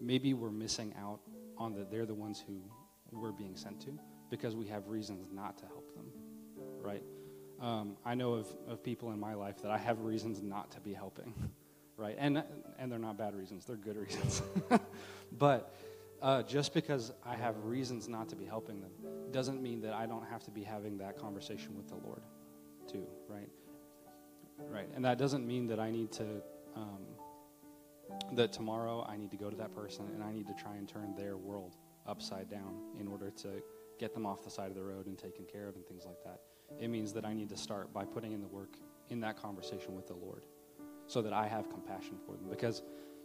[0.01, 1.19] maybe we're missing out
[1.57, 2.61] on the they're the ones who
[3.11, 3.97] we're being sent to
[4.29, 6.05] because we have reasons not to help them,
[6.81, 7.03] right?
[7.61, 10.79] Um, I know of, of people in my life that I have reasons not to
[10.81, 11.33] be helping,
[11.97, 12.15] right?
[12.17, 12.43] And
[12.77, 14.41] and they're not bad reasons; they're good reasons.
[15.37, 15.73] but
[16.21, 18.91] uh, just because I have reasons not to be helping them
[19.31, 22.21] doesn't mean that I don't have to be having that conversation with the Lord,
[22.87, 23.49] too, right?
[24.57, 26.41] Right, and that doesn't mean that I need to.
[26.75, 27.14] Um,
[28.33, 30.87] that tomorrow I need to go to that person and I need to try and
[30.87, 31.75] turn their world
[32.07, 33.61] upside down in order to
[33.99, 36.21] get them off the side of the road and taken care of and things like
[36.23, 36.41] that.
[36.79, 38.77] It means that I need to start by putting in the work
[39.09, 40.45] in that conversation with the Lord
[41.07, 42.49] so that I have compassion for them.
[42.49, 42.81] Because,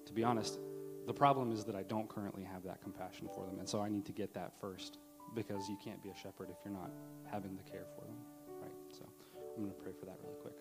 [0.07, 0.59] to be honest,
[1.07, 3.59] the problem is that I don't currently have that compassion for them.
[3.59, 4.99] And so I need to get that first
[5.35, 6.91] because you can't be a shepherd if you're not
[7.31, 8.17] having the care for them.
[8.61, 8.71] Right?
[8.91, 9.09] So
[9.57, 10.57] I'm going to pray for that really quick.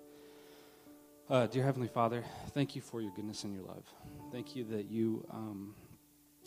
[1.29, 2.23] Uh, dear Heavenly Father,
[2.55, 3.83] thank you for your goodness and your love.
[4.31, 5.75] Thank you that you um,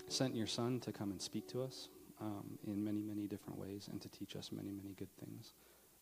[0.08, 1.88] sent your Son to come and speak to us
[2.20, 5.52] um, in many, many different ways and to teach us many, many good things.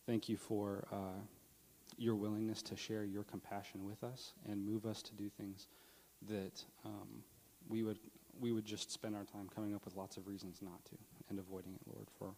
[0.06, 1.20] Thank you for uh,
[1.98, 5.66] your willingness to share your compassion with us and move us to do things
[6.26, 7.22] that um,
[7.68, 7.98] we would
[8.40, 10.96] we would just spend our time coming up with lots of reasons not to
[11.28, 12.32] and avoiding it, Lord, for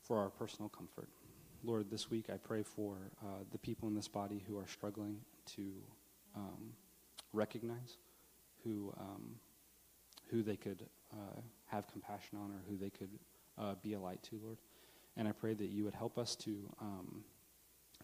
[0.00, 1.08] for our personal comfort.
[1.64, 5.16] Lord, this week I pray for uh, the people in this body who are struggling
[5.56, 5.72] to
[6.36, 6.72] um,
[7.32, 7.98] recognize
[8.62, 9.36] who um,
[10.30, 13.10] who they could uh, have compassion on or who they could
[13.58, 14.58] uh, be a light to, Lord.
[15.16, 17.24] And I pray that you would help us to um,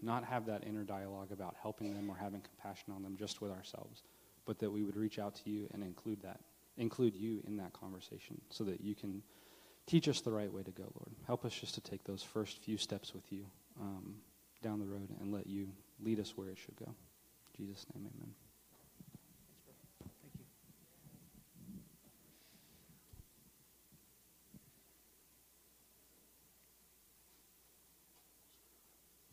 [0.01, 3.51] not have that inner dialogue about helping them or having compassion on them just with
[3.51, 4.03] ourselves,
[4.47, 6.41] but that we would reach out to you and include that,
[6.77, 9.23] include you in that conversation so that you can
[9.87, 11.11] teach us the right way to go, Lord.
[11.27, 13.45] Help us just to take those first few steps with you
[13.81, 14.15] um,
[14.63, 15.69] down the road and let you
[16.03, 16.95] lead us where it should go.
[17.61, 18.33] Jesus' name, amen.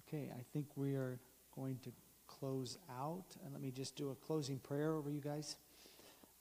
[0.05, 1.19] Okay, I think we are
[1.55, 1.91] going to
[2.27, 3.23] close out.
[3.45, 5.55] And let me just do a closing prayer over you guys.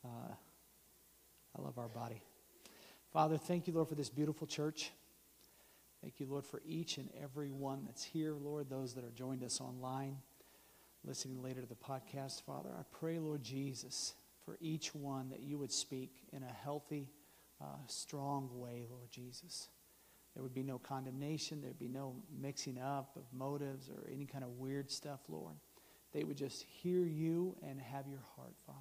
[0.04, 0.34] Uh,
[1.56, 2.20] I love our body.
[3.12, 4.90] Father, thank you, Lord, for this beautiful church.
[6.02, 9.44] Thank you, Lord, for each and every one that's here, Lord, those that are joined
[9.44, 10.16] us online,
[11.06, 12.42] listening later to the podcast.
[12.42, 17.08] Father, I pray, Lord Jesus, for each one that you would speak in a healthy,
[17.60, 19.68] uh, strong way, Lord Jesus.
[20.34, 21.62] There would be no condemnation.
[21.62, 25.54] There'd be no mixing up of motives or any kind of weird stuff, Lord.
[26.12, 28.80] They would just hear you and have your heart, Father.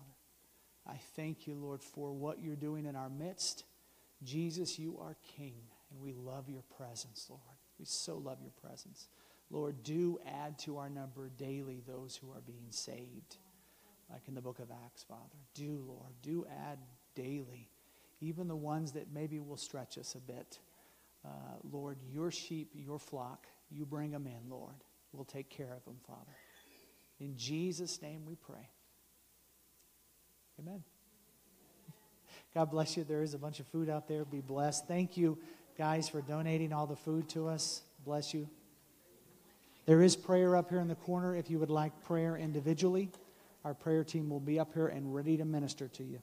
[0.87, 3.63] I thank you, Lord, for what you're doing in our midst.
[4.23, 5.55] Jesus, you are King,
[5.91, 7.41] and we love your presence, Lord.
[7.79, 9.07] We so love your presence.
[9.51, 13.37] Lord, do add to our number daily those who are being saved,
[14.09, 15.37] like in the book of Acts, Father.
[15.53, 16.79] Do, Lord, do add
[17.15, 17.69] daily,
[18.21, 20.59] even the ones that maybe will stretch us a bit.
[21.23, 21.29] Uh,
[21.71, 24.75] Lord, your sheep, your flock, you bring them in, Lord.
[25.11, 26.35] We'll take care of them, Father.
[27.19, 28.69] In Jesus' name we pray.
[30.59, 30.83] Amen.
[32.53, 33.03] God bless you.
[33.03, 34.23] There is a bunch of food out there.
[34.25, 34.87] Be blessed.
[34.87, 35.37] Thank you,
[35.77, 37.81] guys, for donating all the food to us.
[38.05, 38.49] Bless you.
[39.85, 43.11] There is prayer up here in the corner if you would like prayer individually.
[43.63, 46.21] Our prayer team will be up here and ready to minister to you.